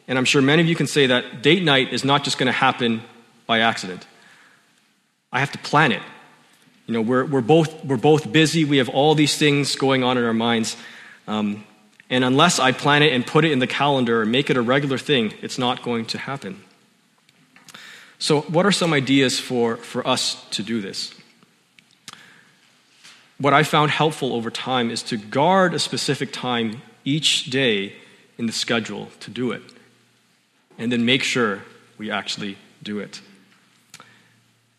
and 0.06 0.18
I'm 0.18 0.26
sure 0.26 0.42
many 0.42 0.60
of 0.60 0.68
you 0.68 0.74
can 0.74 0.86
say 0.86 1.06
that 1.06 1.40
date 1.40 1.62
night 1.62 1.94
is 1.94 2.04
not 2.04 2.22
just 2.22 2.36
going 2.36 2.48
to 2.48 2.52
happen 2.52 3.00
by 3.46 3.60
accident. 3.60 4.06
I 5.32 5.40
have 5.40 5.50
to 5.52 5.58
plan 5.58 5.92
it. 5.92 6.02
You 6.86 6.92
know, 6.92 7.00
we're, 7.00 7.24
we're, 7.24 7.40
both, 7.40 7.82
we're 7.82 7.96
both 7.96 8.30
busy. 8.30 8.66
We 8.66 8.76
have 8.76 8.90
all 8.90 9.14
these 9.14 9.38
things 9.38 9.74
going 9.74 10.04
on 10.04 10.18
in 10.18 10.24
our 10.24 10.34
minds. 10.34 10.76
Um, 11.26 11.64
and 12.10 12.24
unless 12.24 12.58
I 12.58 12.72
plan 12.72 13.02
it 13.02 13.14
and 13.14 13.26
put 13.26 13.46
it 13.46 13.52
in 13.52 13.58
the 13.58 13.66
calendar 13.66 14.20
and 14.20 14.30
make 14.30 14.50
it 14.50 14.58
a 14.58 14.62
regular 14.62 14.98
thing, 14.98 15.32
it's 15.40 15.56
not 15.56 15.82
going 15.82 16.04
to 16.08 16.18
happen. 16.18 16.62
So, 18.18 18.42
what 18.42 18.66
are 18.66 18.72
some 18.72 18.92
ideas 18.92 19.40
for, 19.40 19.78
for 19.78 20.06
us 20.06 20.44
to 20.50 20.62
do 20.62 20.82
this? 20.82 21.14
What 23.40 23.54
I 23.54 23.62
found 23.62 23.92
helpful 23.92 24.34
over 24.34 24.50
time 24.50 24.90
is 24.90 25.02
to 25.04 25.16
guard 25.16 25.72
a 25.72 25.78
specific 25.78 26.32
time 26.32 26.82
each 27.04 27.44
day 27.44 27.94
in 28.36 28.46
the 28.46 28.52
schedule 28.52 29.08
to 29.20 29.30
do 29.30 29.52
it, 29.52 29.62
and 30.76 30.90
then 30.90 31.04
make 31.04 31.22
sure 31.22 31.62
we 31.98 32.10
actually 32.10 32.58
do 32.82 32.98
it. 32.98 33.20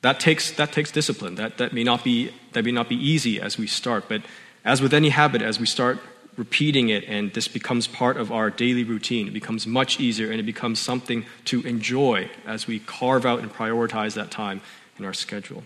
That 0.02 0.20
takes, 0.20 0.52
that 0.52 0.72
takes 0.72 0.92
discipline. 0.92 1.36
That, 1.36 1.58
that, 1.58 1.74
may 1.74 1.84
not 1.84 2.04
be, 2.04 2.32
that 2.54 2.64
may 2.64 2.72
not 2.72 2.90
be 2.90 2.96
easy 2.96 3.40
as 3.40 3.58
we 3.58 3.68
start, 3.68 4.06
but 4.08 4.22
as 4.64 4.82
with 4.82 4.94
any 4.94 5.10
habit, 5.10 5.42
as 5.42 5.60
we 5.60 5.66
start 5.66 6.00
repeating 6.38 6.88
it 6.88 7.04
and 7.06 7.34
this 7.34 7.50
becomes 7.50 7.86
part 7.88 8.16
of 8.16 8.32
our 8.32 8.50
daily 8.50 8.86
routine, 8.86 9.28
it 9.28 9.34
becomes 9.34 9.68
much 9.68 10.00
easier 10.00 10.32
and 10.32 10.40
it 10.40 10.46
becomes 10.46 10.80
something 10.80 11.26
to 11.44 11.62
enjoy 11.64 12.30
as 12.46 12.66
we 12.66 12.80
carve 12.80 13.26
out 13.26 13.40
and 13.40 13.52
prioritize 13.54 14.14
that 14.14 14.32
time 14.32 14.62
in 14.98 15.04
our 15.04 15.14
schedule. 15.14 15.64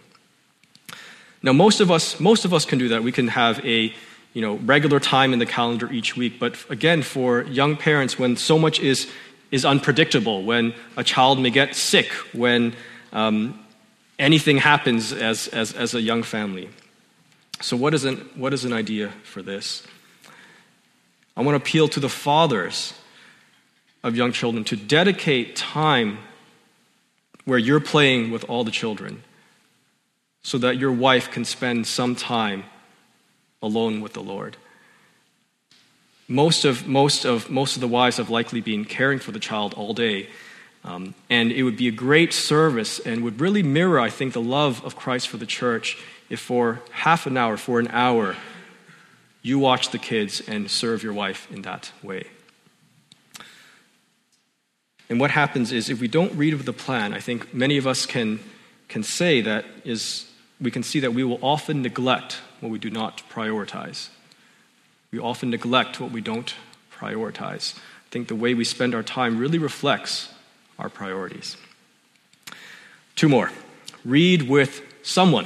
Now, 1.44 1.52
most 1.52 1.82
of 1.82 1.92
us, 1.92 2.22
most 2.22 2.46
of 2.46 2.54
us 2.54 2.64
can 2.64 2.80
do 2.80 2.88
that. 2.90 3.04
We 3.04 3.12
can 3.12 3.28
have 3.28 3.64
a 3.66 3.94
you 4.34 4.42
know, 4.42 4.56
regular 4.56 5.00
time 5.00 5.34
in 5.34 5.40
the 5.40 5.46
calendar 5.46 5.92
each 5.92 6.16
week. 6.16 6.40
But 6.40 6.58
again, 6.70 7.04
for 7.04 7.44
young 7.44 7.76
parents, 7.76 8.18
when 8.18 8.38
so 8.38 8.58
much 8.58 8.80
is, 8.80 9.08
is 9.52 9.66
unpredictable, 9.66 10.44
when 10.44 10.74
a 10.98 11.04
child 11.04 11.40
may 11.40 11.50
get 11.50 11.76
sick, 11.76 12.10
when 12.34 12.74
um, 13.12 13.60
anything 14.18 14.58
happens 14.58 15.12
as, 15.12 15.50
as, 15.50 15.74
as 15.74 15.94
a 15.94 16.02
young 16.02 16.24
family. 16.24 16.70
So, 17.62 17.78
what 17.78 17.94
is, 17.94 18.06
an, 18.06 18.18
what 18.36 18.54
is 18.54 18.66
an 18.66 18.74
idea 18.74 19.10
for 19.24 19.42
this? 19.42 19.86
I 21.38 21.42
want 21.42 21.56
to 21.56 21.58
appeal 21.58 21.88
to 21.90 22.00
the 22.00 22.10
fathers 22.10 22.94
of 24.02 24.16
young 24.16 24.32
children 24.32 24.64
to 24.66 24.76
dedicate 24.76 25.56
time 25.56 26.18
where 27.46 27.60
you're 27.60 27.80
playing 27.80 28.32
with 28.32 28.44
all 28.46 28.64
the 28.64 28.72
children 28.72 29.24
so 30.44 30.58
that 30.60 30.78
your 30.78 30.92
wife 30.92 31.32
can 31.32 31.46
spend 31.46 31.88
some 31.88 32.16
time 32.16 32.64
alone 33.62 34.02
with 34.02 34.14
the 34.14 34.22
Lord. 34.22 34.58
Most 36.28 36.66
of, 36.66 36.88
most 36.88 37.26
of, 37.26 37.50
most 37.50 37.76
of 37.76 37.82
the 37.82 37.88
wives 37.88 38.18
have 38.18 38.30
likely 38.30 38.62
been 38.62 38.86
caring 38.86 39.20
for 39.20 39.32
the 39.32 39.40
child 39.40 39.74
all 39.74 39.94
day 39.94 40.30
um, 40.86 41.16
and 41.30 41.52
it 41.52 41.64
would 41.64 41.78
be 41.78 41.88
a 41.88 41.92
great 41.92 42.34
service 42.34 43.00
and 43.00 43.24
would 43.24 43.40
really 43.40 43.64
mirror, 43.64 44.00
I 44.00 44.10
think, 44.10 44.34
the 44.34 44.42
love 44.42 44.84
of 44.84 44.96
Christ 44.96 45.30
for 45.30 45.38
the 45.38 45.46
church 45.46 45.98
if 46.30 46.40
for 46.40 46.82
half 46.92 47.26
an 47.26 47.38
hour, 47.38 47.58
for 47.58 47.80
an 47.80 47.88
hour, 47.90 48.36
you 49.42 49.60
watch 49.60 49.92
the 49.92 49.98
kids 49.98 50.42
and 50.42 50.70
serve 50.70 51.04
your 51.04 51.14
wife 51.14 51.50
in 51.52 51.62
that 51.62 51.92
way. 52.02 52.26
And 55.10 55.20
what 55.20 55.32
happens 55.32 55.72
is 55.72 55.90
if 55.90 56.02
we 56.02 56.08
don't 56.08 56.34
read 56.34 56.54
with 56.54 56.66
the 56.66 56.74
plan, 56.74 57.14
I 57.14 57.20
think 57.20 57.54
many 57.54 57.78
of 57.78 57.88
us 57.88 58.06
can, 58.06 58.40
can 58.88 59.04
say 59.04 59.42
that 59.42 59.66
is 59.86 60.26
we 60.62 60.72
can 60.72 60.84
see 60.84 61.00
that 61.02 61.14
we 61.14 61.24
will 61.24 61.40
often 61.42 61.82
neglect 61.82 62.40
what 62.60 62.72
we 62.72 62.80
do 62.80 62.90
not 62.90 63.22
prioritize. 63.30 64.10
We 65.12 65.20
often 65.20 65.50
neglect 65.50 66.00
what 66.00 66.12
we 66.12 66.22
don't 66.22 66.54
prioritize. 66.92 67.78
I 67.78 68.10
think 68.10 68.28
the 68.28 68.36
way 68.36 68.54
we 68.54 68.64
spend 68.64 68.96
our 68.96 69.04
time 69.04 69.38
really 69.38 69.58
reflects 69.58 70.30
our 70.80 70.90
priorities. 70.90 71.58
Two 73.16 73.30
more. 73.30 73.52
Read 74.06 74.44
with 74.50 74.82
someone. 75.04 75.46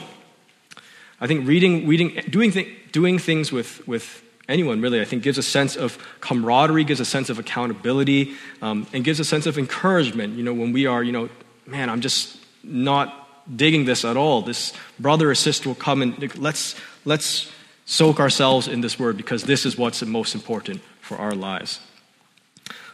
I 1.20 1.28
think 1.28 1.48
reading, 1.48 1.88
reading 1.88 2.22
doing, 2.30 2.52
th- 2.52 2.92
doing 2.92 3.20
things 3.20 3.52
with, 3.52 3.86
with 3.88 4.24
anyone 4.48 4.82
really, 4.82 5.02
I 5.02 5.06
think 5.06 5.24
gives 5.24 5.38
a 5.38 5.44
sense 5.44 5.76
of 5.76 5.98
camaraderie, 6.22 6.84
gives 6.84 7.00
a 7.00 7.06
sense 7.06 7.30
of 7.30 7.40
accountability, 7.40 8.36
um, 8.62 8.88
and 8.94 9.04
gives 9.04 9.20
a 9.20 9.26
sense 9.26 9.46
of 9.46 9.58
encouragement. 9.58 10.38
You 10.38 10.44
know, 10.44 10.54
when 10.54 10.74
we 10.74 10.86
are, 10.86 11.04
you 11.04 11.12
know, 11.12 11.30
man, 11.66 11.90
I'm 11.90 12.02
just 12.02 12.38
not 12.64 13.27
digging 13.56 13.86
this 13.86 14.04
at 14.04 14.18
all. 14.18 14.42
This 14.42 14.74
brother 15.00 15.30
or 15.32 15.36
sister 15.36 15.70
will 15.70 15.76
come 15.76 16.02
and 16.02 16.38
let's, 16.38 16.76
let's 17.06 17.52
soak 17.86 18.20
ourselves 18.20 18.68
in 18.68 18.82
this 18.82 19.00
word 19.00 19.18
because 19.18 19.44
this 19.44 19.66
is 19.66 19.78
what's 19.78 20.04
most 20.04 20.36
important 20.36 20.82
for 21.02 21.18
our 21.18 21.34
lives. 21.34 21.80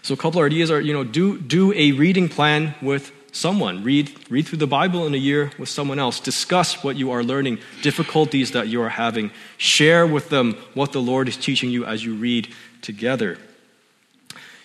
So 0.03 0.13
a 0.13 0.17
couple 0.17 0.41
of 0.41 0.45
ideas 0.45 0.69
are, 0.69 0.81
you 0.81 0.93
know, 0.93 1.03
do, 1.03 1.39
do 1.39 1.73
a 1.73 1.93
reading 1.93 2.27
plan 2.27 2.75
with 2.81 3.11
someone. 3.31 3.83
Read, 3.83 4.13
read 4.29 4.47
through 4.47 4.59
the 4.59 4.67
Bible 4.67 5.07
in 5.07 5.13
a 5.13 5.17
year 5.17 5.51
with 5.57 5.69
someone 5.69 5.97
else. 5.97 6.19
Discuss 6.19 6.83
what 6.83 6.97
you 6.97 7.11
are 7.11 7.23
learning, 7.23 7.59
difficulties 7.81 8.51
that 8.51 8.67
you 8.67 8.81
are 8.81 8.89
having. 8.89 9.31
Share 9.57 10.05
with 10.05 10.29
them 10.29 10.55
what 10.73 10.91
the 10.91 11.01
Lord 11.01 11.27
is 11.27 11.37
teaching 11.37 11.71
you 11.71 11.85
as 11.85 12.03
you 12.03 12.15
read 12.15 12.53
together. 12.81 13.37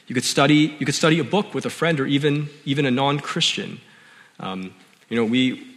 You 0.09 0.15
could 0.15 0.25
study, 0.25 0.77
you 0.79 0.87
could 0.87 0.95
study 0.95 1.19
a 1.19 1.25
book 1.25 1.55
with 1.55 1.67
a 1.67 1.71
friend 1.71 2.01
or 2.01 2.07
even, 2.07 2.49
even 2.65 2.85
a 2.85 2.91
non-Christian. 2.91 3.81
Um, 4.41 4.75
you 5.09 5.17
know, 5.17 5.25
we, 5.25 5.68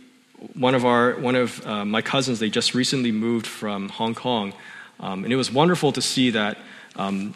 one 0.54 0.76
of, 0.76 0.86
our, 0.86 1.20
one 1.20 1.36
of 1.36 1.66
uh, 1.66 1.86
my 1.86 2.02
cousins, 2.02 2.40
they 2.40 2.50
just 2.50 2.74
recently 2.74 3.12
moved 3.12 3.46
from 3.46 3.90
Hong 3.90 4.16
Kong. 4.16 4.54
Um, 5.00 5.24
and 5.24 5.32
it 5.32 5.36
was 5.36 5.52
wonderful 5.52 5.92
to 5.92 6.02
see 6.02 6.32
that 6.32 6.58
um, 6.96 7.34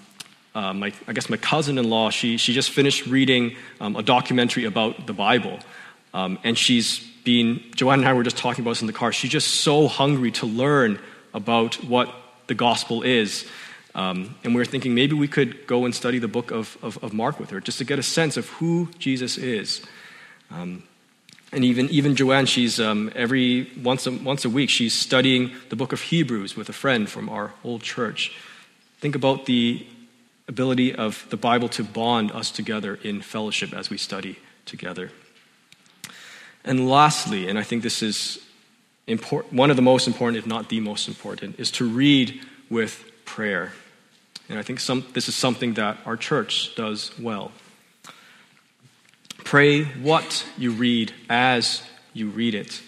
uh, 0.54 0.74
my, 0.74 0.94
I 1.08 1.13
guess 1.13 1.30
my 1.30 1.38
cousin-in-law, 1.38 2.10
she, 2.10 2.38
she 2.38 2.54
just 2.54 2.72
finished 2.72 3.06
reading 3.06 3.56
um, 3.80 3.96
a 3.96 4.04
documentary 4.04 4.65
about 4.65 5.06
the 5.06 5.13
Bible. 5.13 5.60
Um, 6.13 6.39
and 6.44 6.58
she's 6.58 7.00
been, 7.24 7.63
Joanne 7.76 8.00
and 8.00 8.08
I 8.08 8.13
were 8.13 8.24
just 8.24 8.38
talking 8.38 8.63
about 8.63 8.72
this 8.72 8.82
in 8.82 8.88
the 8.88 8.94
car, 8.94 9.12
she's 9.12 9.32
just 9.32 9.56
so 9.62 9.88
hungry 9.88 10.32
to 10.32 10.46
learn 10.46 11.00
about 11.34 11.84
what 11.84 12.13
the 12.48 12.56
gospel 12.56 13.04
is. 13.04 13.46
Um, 13.94 14.36
and 14.44 14.54
we 14.54 14.60
were 14.60 14.65
thinking 14.65 14.94
maybe 14.94 15.15
we 15.15 15.28
could 15.28 15.68
go 15.68 15.86
and 15.86 15.94
study 15.94 16.20
the 16.20 16.28
book 16.28 16.52
of, 16.52 16.78
of, 16.82 17.02
of 17.04 17.13
Mark 17.13 17.39
with 17.39 17.50
her, 17.50 17.60
just 17.60 17.78
to 17.80 17.84
get 17.84 18.00
a 18.00 18.04
sense 18.04 18.38
of 18.38 18.48
who 18.50 18.89
Jesus 19.00 19.38
is. 19.38 19.82
And 21.52 21.64
even, 21.64 21.90
even 21.90 22.16
Joanne, 22.16 22.48
she's 22.48 22.80
um, 22.80 23.12
every 23.16 23.72
once 23.82 24.08
a, 24.08 24.12
once 24.12 24.46
a 24.46 24.50
week, 24.50 24.70
she's 24.70 24.94
studying 24.94 25.52
the 25.70 25.76
book 25.76 25.94
of 25.94 26.02
Hebrews 26.02 26.56
with 26.56 26.70
a 26.70 26.74
friend 26.74 27.10
from 27.10 27.30
our 27.30 27.54
old 27.64 27.82
church. 27.82 28.36
Think 29.00 29.16
about 29.16 29.46
the 29.46 29.86
ability 30.48 30.94
of 30.94 31.26
the 31.30 31.38
Bible 31.38 31.70
to 31.70 31.84
bond 31.84 32.32
us 32.32 32.52
together 32.52 32.96
in 33.04 33.22
fellowship 33.22 33.74
as 33.74 33.90
we 33.90 33.98
study 33.98 34.38
together. 34.66 35.12
And 36.64 36.90
lastly, 36.90 37.48
and 37.48 37.60
I 37.60 37.64
think 37.64 37.84
this 37.84 38.02
is 38.02 38.40
important, 39.08 39.54
one 39.54 39.70
of 39.70 39.76
the 39.76 39.82
most 39.82 40.08
important, 40.08 40.38
if 40.38 40.48
not 40.48 40.70
the 40.70 40.80
most 40.80 41.08
important, 41.08 41.60
is 41.60 41.72
to 41.72 41.88
read 41.88 42.42
with 42.70 43.04
prayer. 43.24 43.74
And 44.50 44.60
I 44.60 44.64
think 44.64 44.80
some, 44.80 45.06
this 45.14 45.28
is 45.28 45.36
something 45.36 45.76
that 45.76 45.98
our 46.06 46.18
church 46.18 46.76
does 46.76 47.18
well. 47.20 47.52
Pray 49.46 49.84
what 49.84 50.46
you 50.58 50.72
read 50.72 51.14
as 51.30 51.82
you 52.14 52.30
read 52.30 52.56
it. 52.56 52.82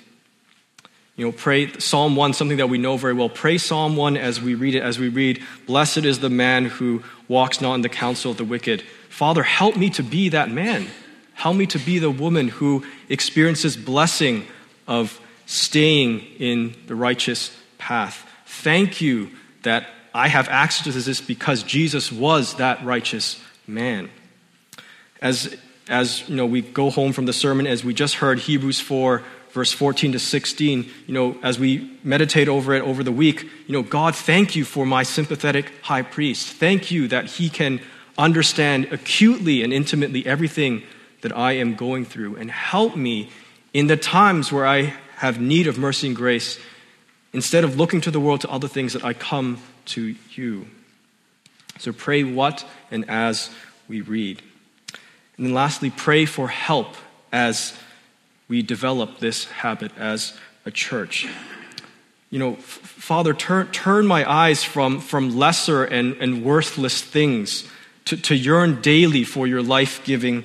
You 1.15 1.26
know, 1.26 1.32
pray 1.32 1.72
Psalm 1.80 2.16
1, 2.16 2.34
something 2.34 2.58
that 2.58 2.68
we 2.68 2.78
know 2.78 2.97
very 2.97 3.14
well. 3.14 3.30
Pray 3.30 3.58
Psalm 3.58 3.95
1 3.95 4.18
as 4.18 4.41
we 4.41 4.55
read 4.55 4.76
it, 4.76 4.82
as 4.82 4.99
we 4.99 5.08
read, 5.08 5.41
Blessed 5.66 5.99
is 5.99 6.20
the 6.20 6.30
man 6.30 6.66
who 6.66 7.03
walks 7.28 7.62
not 7.62 7.76
in 7.76 7.82
the 7.82 7.89
counsel 7.89 8.32
of 8.32 8.38
the 8.38 8.43
wicked. 8.43 8.82
Father, 9.10 9.43
help 9.43 9.78
me 9.78 9.89
to 9.91 10.03
be 10.03 10.30
that 10.30 10.49
man. 10.49 10.88
Help 11.34 11.55
me 11.55 11.68
to 11.68 11.80
be 11.80 11.99
the 11.99 12.10
woman 12.10 12.47
who 12.47 12.84
experiences 13.08 13.78
blessing 13.78 14.45
of 14.88 15.22
staying 15.45 16.20
in 16.39 16.76
the 16.88 16.95
righteous 16.95 17.55
path. 17.78 18.28
Thank 18.45 18.99
you 18.99 19.30
that 19.62 19.88
I 20.14 20.28
have 20.28 20.49
access 20.49 20.84
to 20.86 20.91
this 20.91 21.22
because 21.22 21.62
Jesus 21.62 22.12
was 22.12 22.55
that 22.55 22.84
righteous 22.84 23.39
man. 23.68 24.10
As, 25.22 25.55
as 25.89 26.27
you 26.27 26.35
know, 26.35 26.45
we 26.45 26.61
go 26.61 26.89
home 26.89 27.13
from 27.13 27.25
the 27.25 27.33
sermon, 27.33 27.67
as 27.67 27.83
we 27.83 27.93
just 27.93 28.15
heard 28.15 28.39
Hebrews 28.39 28.79
4 28.79 29.23
verse 29.51 29.73
14 29.73 30.11
to 30.11 30.19
16, 30.19 30.88
you 31.07 31.13
know, 31.13 31.35
as 31.41 31.57
we 31.57 31.97
meditate 32.03 32.47
over 32.47 32.73
it 32.75 32.83
over 32.83 33.03
the 33.03 33.11
week, 33.11 33.43
you 33.65 33.73
know, 33.73 33.81
God, 33.81 34.15
thank 34.15 34.55
you 34.55 34.63
for 34.63 34.85
my 34.85 35.01
sympathetic 35.01 35.71
high 35.81 36.03
priest. 36.03 36.47
Thank 36.47 36.91
you 36.91 37.07
that 37.07 37.25
he 37.25 37.49
can 37.49 37.79
understand 38.19 38.85
acutely 38.91 39.63
and 39.63 39.73
intimately 39.73 40.25
everything 40.27 40.83
that 41.21 41.35
I 41.35 41.53
am 41.53 41.75
going 41.75 42.05
through 42.05 42.35
and 42.35 42.51
help 42.51 42.95
me 42.95 43.31
in 43.73 43.88
the 43.88 43.97
times 43.97 44.51
where 44.51 44.67
I 44.67 44.93
have 45.15 45.41
need 45.41 45.65
of 45.65 45.79
mercy 45.79 46.07
and 46.07 46.15
grace 46.15 46.59
instead 47.33 47.63
of 47.63 47.77
looking 47.77 48.01
to 48.01 48.11
the 48.11 48.19
world 48.19 48.41
to 48.41 48.49
other 48.49 48.67
things 48.67 48.93
that 48.93 49.03
I 49.03 49.13
come 49.13 49.59
to 49.85 50.15
you. 50.35 50.67
So 51.79 51.91
pray 51.91 52.23
what 52.23 52.63
and 52.91 53.09
as 53.09 53.49
we 53.88 54.01
read. 54.01 54.41
And 55.38 55.45
then 55.45 55.53
lastly, 55.53 55.91
pray 55.91 56.25
for 56.25 56.47
help 56.47 56.95
as 57.31 57.77
we 58.47 58.61
develop 58.61 59.19
this 59.19 59.45
habit 59.45 59.91
as 59.97 60.33
a 60.65 60.71
church. 60.71 61.27
You 62.29 62.39
know, 62.39 62.55
Father, 62.55 63.33
turn, 63.33 63.67
turn 63.67 64.07
my 64.07 64.29
eyes 64.29 64.63
from, 64.63 64.99
from 64.99 65.38
lesser 65.38 65.83
and, 65.83 66.15
and 66.17 66.43
worthless 66.43 67.01
things 67.01 67.69
to, 68.05 68.17
to 68.17 68.35
yearn 68.35 68.81
daily 68.81 69.23
for 69.23 69.47
your 69.47 69.61
life 69.61 70.03
giving 70.03 70.43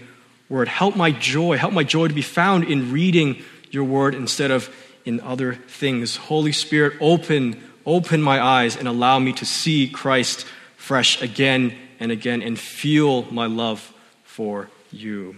word. 0.49 0.69
Help 0.69 0.95
my 0.95 1.11
joy, 1.11 1.57
help 1.57 1.73
my 1.73 1.85
joy 1.85 2.09
to 2.09 2.15
be 2.15 2.23
found 2.23 2.65
in 2.65 2.93
reading 2.93 3.43
your 3.71 3.85
word 3.85 4.15
instead 4.15 4.51
of 4.51 4.73
in 5.05 5.21
other 5.21 5.55
things. 5.55 6.17
Holy 6.17 6.53
Spirit, 6.53 6.95
open, 7.01 7.61
open 7.87 8.21
my 8.21 8.41
eyes 8.41 8.77
and 8.77 8.87
allow 8.87 9.19
me 9.19 9.33
to 9.33 9.47
see 9.47 9.89
Christ 9.89 10.45
fresh 10.77 11.21
again 11.23 11.75
and 11.99 12.13
again 12.13 12.43
and 12.43 12.59
feel 12.59 13.23
my 13.33 13.47
love 13.47 13.93
for 14.25 14.69
you. 14.93 15.37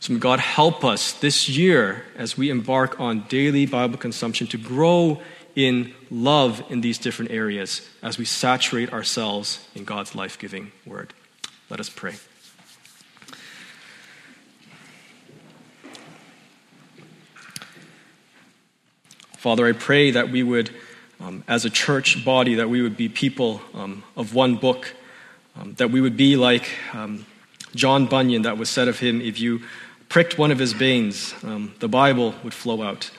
So, 0.00 0.12
may 0.12 0.18
God 0.18 0.40
help 0.40 0.84
us 0.84 1.12
this 1.12 1.48
year 1.48 2.04
as 2.16 2.36
we 2.36 2.50
embark 2.50 2.98
on 2.98 3.20
daily 3.28 3.66
Bible 3.66 3.98
consumption 3.98 4.46
to 4.48 4.58
grow 4.58 5.20
in 5.54 5.94
love 6.10 6.64
in 6.70 6.80
these 6.80 6.98
different 6.98 7.30
areas 7.30 7.88
as 8.02 8.18
we 8.18 8.24
saturate 8.24 8.92
ourselves 8.92 9.68
in 9.74 9.84
God's 9.84 10.14
life 10.14 10.38
giving 10.38 10.72
word. 10.86 11.14
Let 11.70 11.78
us 11.78 11.88
pray. 11.88 12.14
Father, 19.42 19.66
I 19.66 19.72
pray 19.72 20.12
that 20.12 20.30
we 20.30 20.44
would, 20.44 20.70
um, 21.20 21.42
as 21.48 21.64
a 21.64 21.70
church 21.70 22.24
body, 22.24 22.54
that 22.54 22.70
we 22.70 22.80
would 22.80 22.96
be 22.96 23.08
people 23.08 23.60
um, 23.74 24.04
of 24.16 24.34
one 24.34 24.54
book, 24.54 24.94
um, 25.56 25.74
that 25.74 25.90
we 25.90 26.00
would 26.00 26.16
be 26.16 26.36
like 26.36 26.70
um, 26.92 27.26
John 27.74 28.06
Bunyan, 28.06 28.42
that 28.42 28.58
was 28.58 28.68
said 28.68 28.88
of 28.88 28.98
him, 28.98 29.20
if 29.20 29.40
you 29.40 29.62
pricked 30.08 30.38
one 30.38 30.50
of 30.50 30.58
his 30.58 30.72
veins, 30.72 31.34
um, 31.42 31.74
the 31.80 31.88
Bible 31.88 32.34
would 32.44 32.54
flow 32.54 32.82
out. 32.82 33.10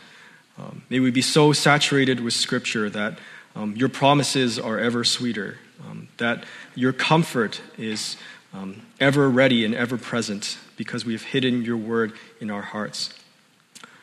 Um, 0.58 0.84
may 0.90 1.00
we 1.00 1.10
be 1.10 1.22
so 1.22 1.54
saturated 1.54 2.20
with 2.20 2.34
Scripture 2.34 2.90
that 2.90 3.18
um, 3.56 3.76
your 3.76 3.90
promises 3.90 4.60
are 4.60 4.80
ever 4.80 5.04
sweeter, 5.04 5.58
um, 5.88 6.08
that 6.18 6.44
your 6.76 6.94
comfort 6.94 7.62
is 7.78 8.18
um, 8.54 8.82
ever 9.00 9.30
ready 9.30 9.66
and 9.66 9.74
ever 9.74 9.98
present 9.98 10.58
because 10.78 11.06
we 11.06 11.14
have 11.14 11.24
hidden 11.24 11.64
your 11.64 11.78
word 11.78 12.14
in 12.40 12.52
our 12.52 12.62
hearts. 12.62 13.14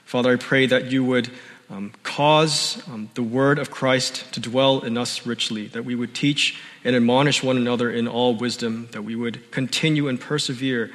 Father, 0.05 0.33
I 0.33 0.37
pray 0.37 0.67
that 0.67 0.91
you 0.91 1.05
would 1.05 1.31
um, 1.71 1.93
cause 2.03 2.83
the 3.14 3.23
word 3.23 3.59
of 3.59 3.71
Christ 3.71 4.33
to 4.33 4.41
dwell 4.41 4.81
in 4.81 4.99
us 4.99 5.25
richly, 5.25 5.68
that 5.68 5.85
we 5.85 5.95
would 5.95 6.14
teach 6.14 6.61
and 6.85 6.97
admonish 6.97 7.43
one 7.43 7.57
another 7.57 7.91
in 7.91 8.09
all 8.09 8.35
wisdom, 8.35 8.89
that 8.93 9.03
we 9.03 9.14
would 9.14 9.51
continue 9.53 10.09
and 10.09 10.21
persevere 10.21 10.91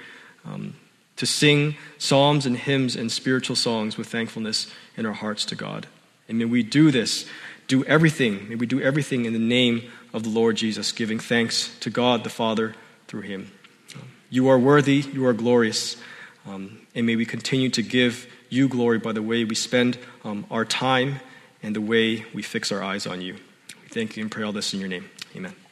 to 1.16 1.26
sing 1.26 1.76
psalms 1.98 2.46
and 2.46 2.58
hymns 2.58 2.96
and 2.96 3.12
spiritual 3.12 3.56
songs 3.56 3.98
with 3.98 4.08
thankfulness 4.08 4.72
in 4.98 5.06
our 5.06 5.14
hearts 5.14 5.46
to 5.46 5.56
God. 5.56 5.88
And 6.28 6.38
may 6.38 6.46
we 6.46 6.62
do 6.62 6.92
this, 6.92 7.26
do 7.68 7.86
everything, 7.86 8.50
may 8.50 8.56
we 8.56 8.66
do 8.66 8.82
everything 8.82 9.26
in 9.26 9.34
the 9.34 9.40
name 9.40 9.84
of 10.14 10.24
the 10.24 10.30
Lord 10.30 10.58
Jesus, 10.58 10.92
giving 10.92 11.20
thanks 11.20 11.76
to 11.80 11.90
God 11.90 12.24
the 12.24 12.30
Father 12.30 12.76
through 13.08 13.22
him. 13.22 13.52
You 14.30 14.50
are 14.50 14.60
worthy, 14.60 14.98
you 15.14 15.26
are 15.26 15.34
glorious, 15.34 15.98
um, 16.46 16.82
and 16.94 17.06
may 17.06 17.16
we 17.16 17.26
continue 17.26 17.70
to 17.70 17.82
give 17.82 18.28
you 18.50 18.68
glory 18.68 19.00
by 19.00 19.12
the 19.12 19.22
way 19.22 19.44
we 19.44 19.56
spend 19.56 19.98
um, 20.24 20.46
our 20.52 20.66
time 20.66 21.20
and 21.64 21.76
the 21.76 21.82
way 21.82 22.26
we 22.34 22.42
fix 22.42 22.72
our 22.72 22.84
eyes 22.84 23.08
on 23.08 23.22
you. 23.22 23.34
We 23.34 23.90
thank 23.90 24.18
you 24.18 24.24
and 24.24 24.32
pray 24.32 24.44
all 24.44 24.52
this 24.52 24.74
in 24.74 24.80
your 24.80 24.90
name. 24.90 25.10
Amen. 25.36 25.65